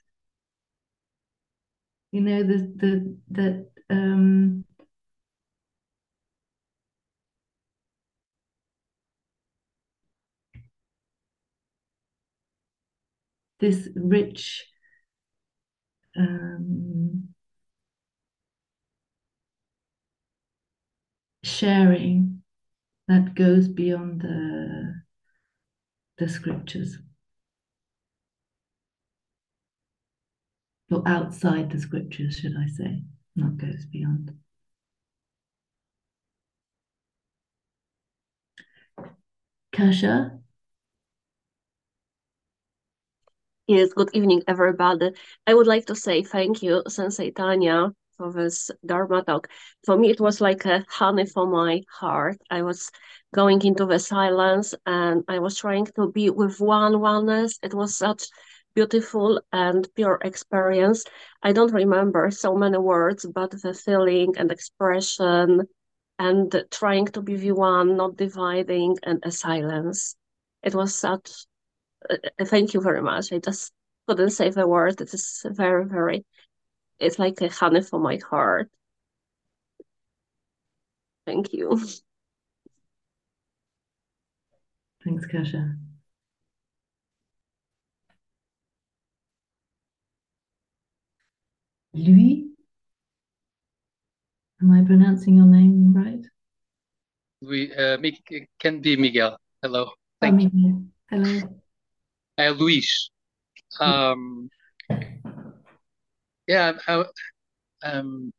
You 2.11 2.21
know 2.21 2.43
the 2.43 2.73
the 2.75 3.17
that 3.31 3.69
um, 3.89 4.65
this 13.61 13.87
rich 13.95 14.65
um, 16.17 17.29
sharing 21.43 22.43
that 23.07 23.33
goes 23.35 23.67
beyond 23.67 24.21
the 24.21 25.01
the 26.17 26.27
scriptures 26.29 26.97
or 30.91 31.01
outside 31.07 31.71
the 31.71 31.79
scriptures 31.79 32.35
should 32.37 32.55
i 32.57 32.67
say 32.67 33.01
not 33.35 33.57
goes 33.57 33.85
beyond. 33.85 34.33
Kasha 39.71 40.40
Yes, 43.71 43.93
good 43.93 44.09
evening, 44.13 44.43
everybody. 44.47 45.11
I 45.47 45.53
would 45.53 45.65
like 45.65 45.85
to 45.85 45.95
say 45.95 46.23
thank 46.23 46.61
you, 46.61 46.83
Sensei 46.87 47.31
Tania, 47.31 47.93
for 48.17 48.31
this 48.33 48.69
Dharma 48.85 49.23
talk. 49.23 49.47
For 49.85 49.97
me, 49.97 50.09
it 50.09 50.19
was 50.19 50.41
like 50.41 50.65
a 50.65 50.85
honey 50.89 51.25
for 51.25 51.47
my 51.47 51.81
heart. 51.89 52.37
I 52.49 52.63
was 52.63 52.91
going 53.33 53.61
into 53.61 53.85
the 53.85 53.99
silence 53.99 54.75
and 54.85 55.23
I 55.29 55.39
was 55.39 55.57
trying 55.57 55.85
to 55.95 56.11
be 56.11 56.29
with 56.29 56.59
one 56.59 56.99
oneness. 56.99 57.57
It 57.63 57.73
was 57.73 57.95
such 57.95 58.25
beautiful 58.75 59.41
and 59.53 59.87
pure 59.95 60.19
experience. 60.21 61.05
I 61.41 61.53
don't 61.53 61.73
remember 61.73 62.29
so 62.31 62.55
many 62.55 62.77
words, 62.77 63.25
but 63.25 63.51
the 63.51 63.73
feeling 63.73 64.33
and 64.37 64.51
expression 64.51 65.67
and 66.19 66.65
trying 66.71 67.07
to 67.07 67.21
be 67.21 67.37
the 67.37 67.51
one, 67.53 67.97
not 67.97 68.17
dividing, 68.17 68.97
and 69.03 69.19
a 69.23 69.31
silence. 69.31 70.15
It 70.63 70.75
was 70.75 70.93
such 70.95 71.45
thank 72.45 72.73
you 72.73 72.81
very 72.81 73.01
much. 73.01 73.31
I 73.31 73.39
just 73.39 73.71
couldn't 74.07 74.31
say 74.31 74.49
the 74.49 74.67
word. 74.67 75.01
It 75.01 75.13
is 75.13 75.45
very, 75.45 75.85
very, 75.85 76.25
it's 76.99 77.19
like 77.19 77.41
a 77.41 77.49
honey 77.49 77.81
for 77.81 77.99
my 77.99 78.19
heart. 78.29 78.69
Thank 81.25 81.53
you. 81.53 81.79
Thanks, 85.03 85.25
Kasha. 85.25 85.75
Louis, 91.93 92.47
am 94.61 94.71
I 94.71 94.85
pronouncing 94.85 95.35
your 95.35 95.45
name 95.45 95.93
right? 95.93 96.25
we 97.41 97.73
uh, 97.73 97.97
can 98.59 98.79
be 98.81 98.95
Miguel. 98.95 99.37
Hello. 99.61 99.91
Thank 100.21 100.39
Hi, 100.39 100.49
Miguel. 100.53 100.83
Hello. 101.09 101.60
Uh, 102.37 102.49
Luis. 102.49 103.09
Um, 103.79 104.49
yeah, 106.47 106.73
I, 106.87 107.05
um, 107.83 108.33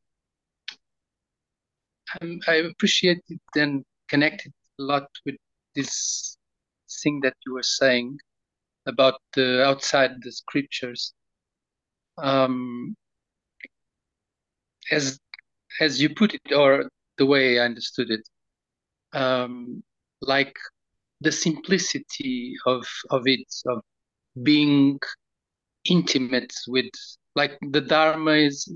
I 2.21 2.55
appreciate 2.55 3.23
it 3.29 3.41
and 3.55 3.85
connected 4.09 4.53
a 4.79 4.83
lot 4.83 5.09
with 5.25 5.37
this 5.75 6.37
thing 7.03 7.21
that 7.23 7.35
you 7.47 7.55
were 7.55 7.63
saying 7.63 8.19
about 8.87 9.15
the 9.35 9.65
outside 9.65 10.11
the 10.23 10.33
scriptures. 10.33 11.15
Um, 12.19 12.97
as 14.91 15.19
as 15.81 16.01
you 16.01 16.15
put 16.15 16.35
it, 16.35 16.53
or 16.55 16.91
the 17.19 17.27
way 17.27 17.59
I 17.59 17.65
understood 17.65 18.11
it, 18.11 18.29
um, 19.13 19.83
like 20.21 20.57
the 21.23 21.33
simplicity 21.33 22.55
of 22.67 22.87
of 23.11 23.23
it, 23.27 23.47
of 23.67 23.83
being 24.43 24.99
intimate 25.85 26.53
with, 26.69 26.91
like 27.35 27.59
the 27.71 27.81
Dharma 27.81 28.33
is 28.33 28.69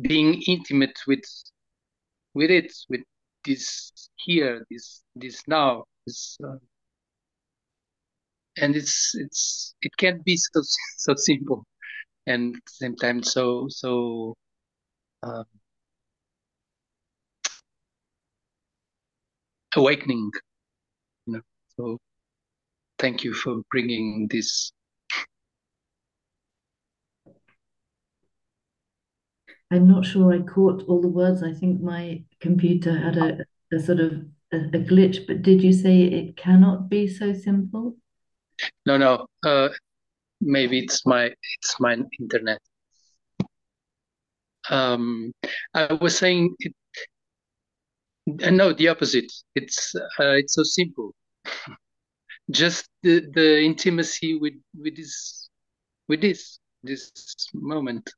being 0.00 0.42
intimate 0.46 0.98
with 1.06 1.24
with 2.34 2.50
it, 2.50 2.72
with 2.88 3.02
this 3.44 3.92
here, 4.16 4.64
this 4.70 5.02
this 5.16 5.42
now, 5.48 5.84
this, 6.06 6.36
uh, 6.44 6.56
and 8.56 8.76
it's 8.76 9.14
it's 9.14 9.74
it 9.82 9.92
can 9.98 10.20
be 10.24 10.36
so 10.36 10.62
so 10.98 11.14
simple, 11.16 11.64
and 12.26 12.56
same 12.68 12.96
time 12.96 13.22
so 13.22 13.66
so. 13.68 14.34
Um, 15.22 15.44
awakening 19.76 20.30
so 21.78 21.98
thank 22.98 23.22
you 23.22 23.32
for 23.32 23.62
bringing 23.70 24.26
this 24.30 24.72
i'm 29.70 29.86
not 29.86 30.04
sure 30.04 30.34
i 30.34 30.40
caught 30.40 30.82
all 30.88 31.00
the 31.00 31.08
words 31.08 31.42
i 31.42 31.52
think 31.52 31.80
my 31.80 32.22
computer 32.40 32.96
had 32.98 33.16
a, 33.16 33.38
a 33.72 33.78
sort 33.78 34.00
of 34.00 34.12
a, 34.52 34.56
a, 34.56 34.80
glitch 34.90 35.26
but 35.26 35.42
did 35.42 35.62
you 35.62 35.72
say 35.72 36.02
it 36.02 36.36
cannot 36.36 36.88
be 36.88 37.06
so 37.06 37.32
simple 37.32 37.96
no 38.86 38.96
no 38.96 39.26
uh, 39.46 39.68
maybe 40.40 40.80
it's 40.80 41.06
my 41.06 41.26
it's 41.26 41.78
my 41.78 41.96
internet 42.18 42.60
um, 44.70 45.32
i 45.74 45.92
was 45.92 46.18
saying 46.18 46.54
it 46.58 46.72
uh, 48.42 48.50
no, 48.50 48.74
the 48.74 48.88
opposite. 48.88 49.32
It's 49.54 49.94
uh, 49.94 50.36
it's 50.36 50.54
so 50.54 50.62
simple. 50.62 51.14
Just 52.50 52.88
the 53.02 53.20
the 53.32 53.62
intimacy 53.62 54.38
with 54.38 54.54
with 54.74 54.96
this 54.96 55.50
with 56.08 56.20
this 56.20 56.58
this 56.82 57.12
moment, 57.52 58.08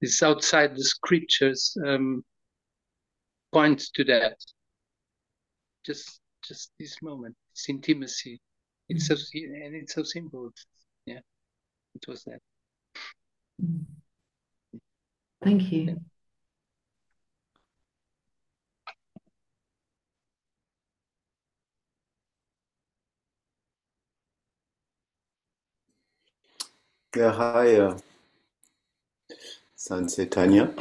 this 0.00 0.22
outside 0.22 0.76
the 0.76 0.84
scriptures 0.84 1.76
um, 1.86 2.22
points 3.52 3.90
to 3.92 4.04
that. 4.04 4.36
Just 5.84 6.20
just 6.44 6.72
this 6.78 7.00
moment, 7.02 7.36
this 7.54 7.68
intimacy. 7.68 8.40
It's 8.88 9.06
so 9.06 9.14
and 9.34 9.74
it's 9.74 9.94
so 9.94 10.02
simple. 10.02 10.50
Yeah, 11.06 11.20
it 11.94 12.06
was 12.08 12.24
that. 12.24 12.40
Thank 15.42 15.72
you. 15.72 15.96
Yeah, 27.16 27.32
hi, 27.32 27.74
uh, 27.74 27.98
Sensei 29.74 30.26
Tania. 30.26 30.72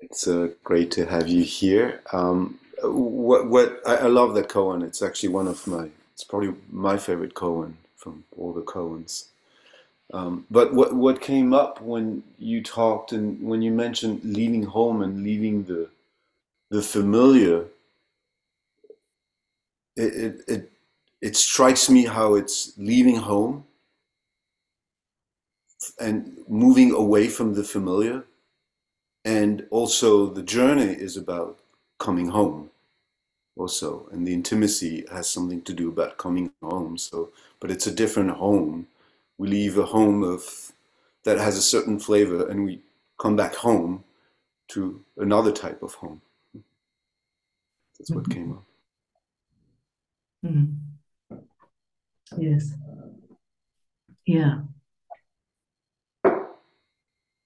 It's 0.00 0.26
uh, 0.26 0.48
great 0.64 0.90
to 0.92 1.06
have 1.06 1.28
you 1.28 1.44
here. 1.44 2.02
Um, 2.12 2.58
what 2.82 3.46
what 3.48 3.80
I, 3.86 3.98
I, 3.98 4.06
love 4.08 4.34
that 4.34 4.48
koan. 4.48 4.82
It's 4.82 5.00
actually 5.00 5.28
one 5.28 5.46
of 5.46 5.64
my. 5.68 5.90
It's 6.12 6.24
probably 6.24 6.54
my 6.72 6.96
favorite 6.96 7.34
koan 7.34 7.74
from 7.94 8.24
all 8.36 8.52
the 8.52 8.62
koans. 8.62 9.26
Um, 10.12 10.44
but 10.50 10.74
what 10.74 10.92
what 10.92 11.20
came 11.20 11.54
up 11.54 11.80
when 11.80 12.24
you 12.36 12.64
talked 12.64 13.12
and 13.12 13.40
when 13.40 13.62
you 13.62 13.70
mentioned 13.70 14.24
leaving 14.24 14.64
home 14.64 15.02
and 15.02 15.22
leaving 15.22 15.62
the 15.66 15.88
the 16.68 16.82
familiar, 16.82 17.66
it 19.94 20.12
it 20.26 20.40
it, 20.48 20.72
it 21.20 21.36
strikes 21.36 21.88
me 21.88 22.06
how 22.06 22.34
it's 22.34 22.72
leaving 22.76 23.16
home 23.16 23.66
and 26.00 26.38
moving 26.48 26.92
away 26.92 27.28
from 27.28 27.54
the 27.54 27.64
familiar. 27.64 28.24
And 29.24 29.66
also, 29.70 30.26
the 30.26 30.42
journey 30.42 30.92
is 30.92 31.16
about 31.16 31.60
coming 31.98 32.28
home, 32.28 32.70
also, 33.56 34.08
and 34.10 34.26
the 34.26 34.32
intimacy 34.32 35.04
has 35.12 35.30
something 35.30 35.62
to 35.62 35.72
do 35.72 35.88
about 35.88 36.18
coming 36.18 36.50
home. 36.62 36.98
So, 36.98 37.30
but 37.60 37.70
it's 37.70 37.86
a 37.86 37.94
different 37.94 38.30
home. 38.30 38.88
We 39.38 39.48
leave 39.48 39.78
a 39.78 39.86
home 39.86 40.24
of 40.24 40.72
that 41.24 41.38
has 41.38 41.56
a 41.56 41.62
certain 41.62 42.00
flavor, 42.00 42.48
and 42.48 42.64
we 42.64 42.80
come 43.18 43.36
back 43.36 43.54
home 43.54 44.02
to 44.68 45.04
another 45.16 45.52
type 45.52 45.82
of 45.82 45.94
home. 45.94 46.20
That's 47.98 48.10
what 48.10 48.24
mm-hmm. 48.24 48.32
came 48.32 48.52
up. 48.52 48.64
Mm-hmm. 50.44 51.38
Yes. 52.38 52.72
Yeah. 54.26 54.62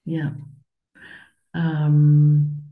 Yeah. 0.07 0.31
Um, 1.55 2.63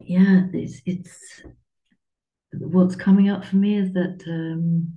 yeah, 0.00 0.46
it's 0.52 0.80
it's 0.86 1.42
what's 2.52 2.94
coming 2.96 3.28
up 3.28 3.44
for 3.44 3.56
me 3.56 3.76
is 3.76 3.92
that 3.92 4.22
um, 4.28 4.96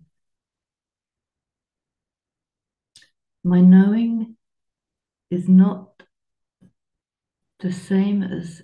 my 3.44 3.62
knowing 3.62 4.36
is 5.32 5.50
not 5.50 6.04
the 7.62 7.72
same 7.72 8.22
as 8.22 8.62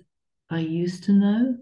I 0.48 0.60
used 0.60 1.02
to 1.04 1.12
know. 1.12 1.58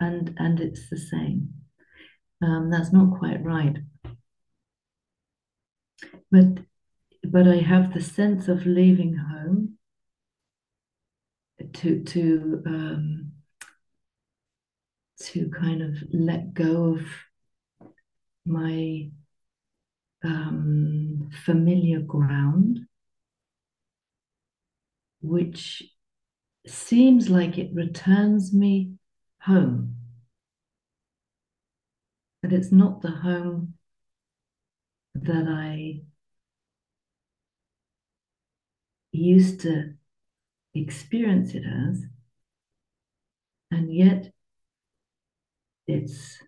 And 0.00 0.34
and 0.38 0.60
it's 0.60 0.88
the 0.90 0.98
same. 0.98 1.50
Um, 2.42 2.70
that's 2.70 2.92
not 2.92 3.18
quite 3.18 3.42
right. 3.42 3.78
But 6.30 6.58
but 7.24 7.48
I 7.48 7.56
have 7.56 7.92
the 7.92 8.00
sense 8.00 8.48
of 8.48 8.66
leaving 8.66 9.16
home 9.16 9.78
to 11.74 12.04
to 12.04 12.62
um, 12.66 13.32
to 15.20 15.50
kind 15.50 15.82
of 15.82 15.96
let 16.12 16.54
go 16.54 16.94
of 16.94 17.00
my 18.46 19.10
um, 20.24 21.30
familiar 21.44 22.00
ground, 22.00 22.80
which 25.20 25.82
seems 26.66 27.28
like 27.28 27.58
it 27.58 27.70
returns 27.74 28.52
me 28.52 28.97
home. 29.48 29.96
But 32.42 32.52
it's 32.52 32.70
not 32.70 33.00
the 33.00 33.10
home 33.10 33.74
that 35.14 35.46
I 35.48 36.02
used 39.10 39.60
to 39.60 39.94
experience 40.74 41.54
it 41.54 41.64
as, 41.64 42.04
and 43.70 43.92
yet 43.92 44.30
it's 45.86 46.38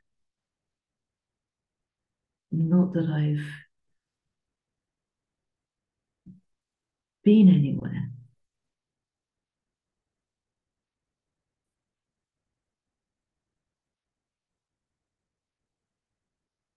not 2.53 2.93
that 2.93 3.09
I've 3.09 3.47
been 7.25 7.49
anywhere. 7.49 8.10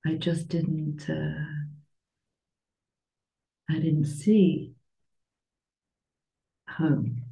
I 0.05 0.13
just 0.15 0.49
didn't 0.49 1.09
uh, 1.09 1.45
I 3.69 3.79
didn't 3.79 4.05
see 4.05 4.73
home. 6.67 7.23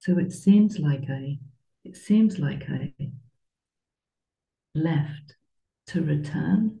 So 0.00 0.18
it 0.18 0.32
seems 0.32 0.78
like 0.78 1.04
I 1.10 1.38
it 1.84 1.96
seems 1.96 2.38
like 2.38 2.64
I 2.68 2.92
left 4.74 5.36
to 5.88 6.02
return 6.02 6.80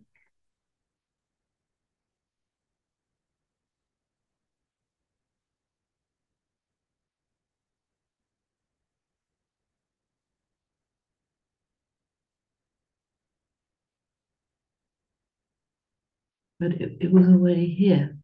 but 16.60 16.72
it, 16.74 16.98
it 17.00 17.12
was 17.12 17.28
already 17.28 17.66
here. 17.66 18.17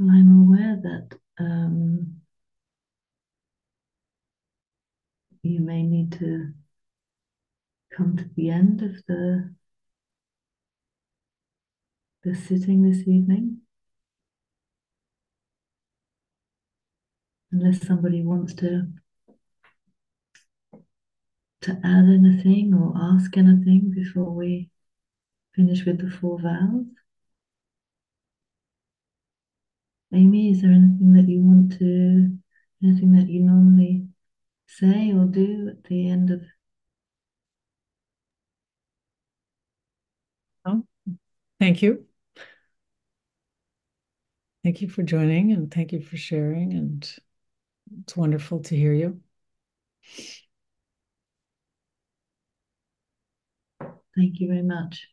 I'm 0.00 0.42
aware 0.42 0.78
that 0.82 1.18
um, 1.38 2.20
you 5.42 5.60
may 5.60 5.82
need 5.82 6.12
to 6.12 6.52
come 7.96 8.16
to 8.16 8.28
the 8.36 8.50
end 8.50 8.82
of 8.82 9.02
the 9.06 9.54
the 12.24 12.34
sitting 12.34 12.82
this 12.82 13.06
evening. 13.06 13.60
Unless 17.52 17.86
somebody 17.86 18.22
wants 18.22 18.52
to 18.54 18.88
to 21.62 21.80
add 21.82 22.04
anything 22.04 22.74
or 22.74 22.92
ask 22.96 23.36
anything 23.36 23.92
before 23.94 24.30
we 24.30 24.68
finish 25.54 25.84
with 25.86 25.98
the 26.00 26.10
four 26.10 26.38
vows. 26.38 26.84
Amy, 30.16 30.50
is 30.50 30.62
there 30.62 30.72
anything 30.72 31.12
that 31.12 31.28
you 31.28 31.42
want 31.42 31.78
to, 31.78 32.38
anything 32.82 33.12
that 33.12 33.28
you 33.28 33.42
normally 33.42 34.06
say 34.66 35.12
or 35.12 35.26
do 35.26 35.68
at 35.68 35.84
the 35.84 36.08
end 36.08 36.30
of? 36.30 36.40
Oh, 40.64 40.86
thank 41.60 41.82
you. 41.82 42.06
Thank 44.64 44.80
you 44.80 44.88
for 44.88 45.02
joining 45.02 45.52
and 45.52 45.70
thank 45.70 45.92
you 45.92 46.00
for 46.00 46.16
sharing. 46.16 46.72
And 46.72 47.08
it's 48.00 48.16
wonderful 48.16 48.60
to 48.60 48.74
hear 48.74 48.94
you. 48.94 49.20
Thank 54.16 54.40
you 54.40 54.48
very 54.48 54.62
much. 54.62 55.08